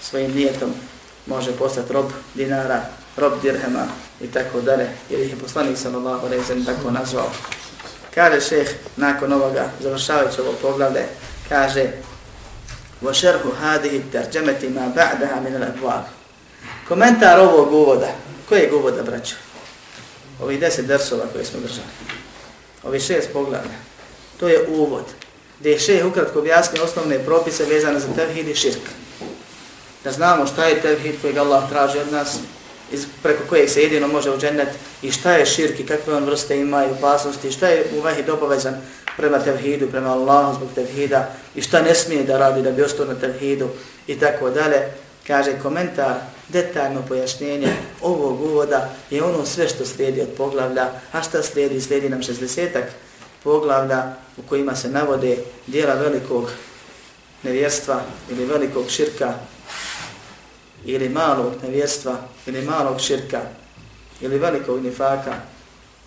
[0.01, 0.74] svojim nijetom
[1.26, 2.82] može postati rob dinara,
[3.16, 3.87] rob dirhema
[4.20, 7.30] i tako dalje, jer ih je poslanik sallallahu alejhi tako nazvao.
[8.14, 11.05] Kaže šeh, nakon ovoga, završavajući ovo poglavlje,
[11.49, 11.93] kaže
[13.01, 16.03] وَشَرْهُ هَذِهِ تَرْجَمَتِ مَا بَعْدَهَا مِنَ الْأَبْوَابِ
[16.88, 18.11] Komentar ovog uvoda,
[18.49, 19.36] koji je uvoda, braću?
[20.41, 21.88] Ovi deset dersova koje smo držali.
[22.84, 23.77] Ovi šest poglavlja.
[24.39, 25.05] To je uvod.
[25.59, 28.82] Gdje je šeh ukratko objasnio osnovne propise vezane za tevhid i širk.
[30.03, 32.38] Da znamo šta je tevhid kojeg Allah traži od nas,
[32.93, 34.68] iz, preko kojeg se jedino može u džennet
[35.03, 38.28] i šta je širk i kakve on vrste ima i opasnosti, šta je u vahid
[38.28, 38.74] obavezan
[39.16, 43.07] prema tevhidu, prema Allahu zbog tevhida i šta ne smije da radi da bi ostao
[43.07, 43.68] na tevhidu
[44.07, 44.93] i tako dalje.
[45.26, 46.14] Kaže komentar,
[46.49, 47.68] detaljno pojašnjenje
[48.03, 51.80] ovog uvoda je ono sve što slijedi od poglavlja, a šta slijedi?
[51.80, 52.84] Slijedi nam 60-ak
[53.45, 56.51] poglavlja u kojima se navode dijela velikog
[57.43, 59.34] nevjerstva ili velikog širka
[60.87, 62.16] ili malog nevjerstva
[62.47, 63.41] ili malog širka
[64.20, 65.34] ili velikog nifaka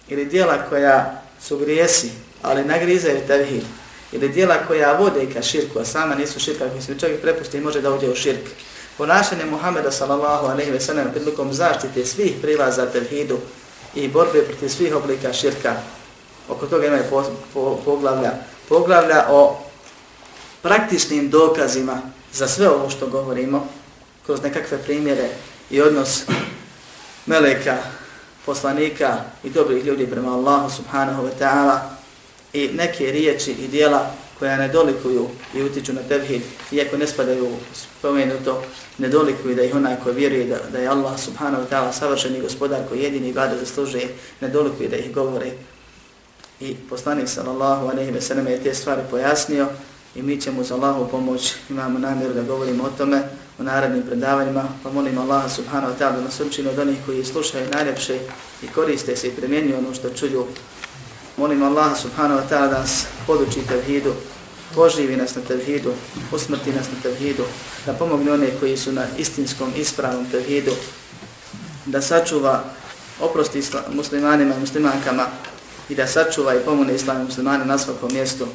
[0.07, 2.11] ili dijela koja su grijesi,
[2.41, 3.63] ali nagrizaju tevhid
[4.11, 7.61] ili dijela koja vode ka širku, a sama nisu širka, koji se čovjek prepusti i
[7.61, 8.49] može da uđe u širk.
[8.97, 13.37] Ponašanje Muhameda sallallahu alaihi ve sellem prilikom zaštite svih prilaza tevhidu
[13.95, 15.75] i borbe protiv svih oblika širka.
[16.49, 17.23] Oko toga imaju po,
[17.53, 18.31] po, poglavlja.
[18.69, 19.57] Poglavlja o
[20.61, 22.01] praktičnim dokazima
[22.33, 23.67] za sve ovo što govorimo,
[24.29, 25.29] kroz nekakve primjere
[25.69, 26.23] i odnos
[27.25, 27.77] meleka,
[28.45, 31.79] poslanika i dobrih ljudi prema Allahu subhanahu wa ta'ala
[32.53, 37.47] i neke riječi i dijela koja ne dolikuju i utiču na tevhid, iako ne spadaju
[37.73, 38.63] spomenuto,
[38.97, 42.41] ne dolikuju da ih onaj ko vjeruje da, da je Allah subhanahu wa ta'ala savršeni
[42.41, 44.09] gospodar koji jedini bade zaslužuje,
[44.41, 45.51] ne dolikuju da ih govore.
[46.59, 49.67] I poslanik sallallahu aleyhi ve sallam je te stvari pojasnio
[50.15, 53.21] i mi ćemo za Allahu pomoć, imamo namjeru da govorimo o tome
[53.59, 57.25] u narednim predavanjima, pa molim Allaha subhanahu wa ta'ala da nas učinu od onih koji
[57.25, 58.19] slušaju najljepše
[58.63, 60.45] i koriste se i primjenju ono što čuju.
[61.37, 64.13] Molim Allaha subhanahu wa ta'ala da nas poduči tevhidu,
[64.75, 65.93] poživi nas na tevhidu,
[66.31, 67.43] usmrti nas na tevhidu,
[67.85, 70.71] da pomogne one koji su na istinskom ispravnom tevhidu,
[71.85, 72.63] da sačuva
[73.21, 75.27] oprosti muslimanima i muslimankama
[75.89, 78.47] i da sačuva i pomogne islami muslimane na svakom mjestu.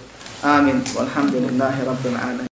[0.42, 0.82] Amin.
[0.96, 2.53] Walhamdulillahi rabbil alamin.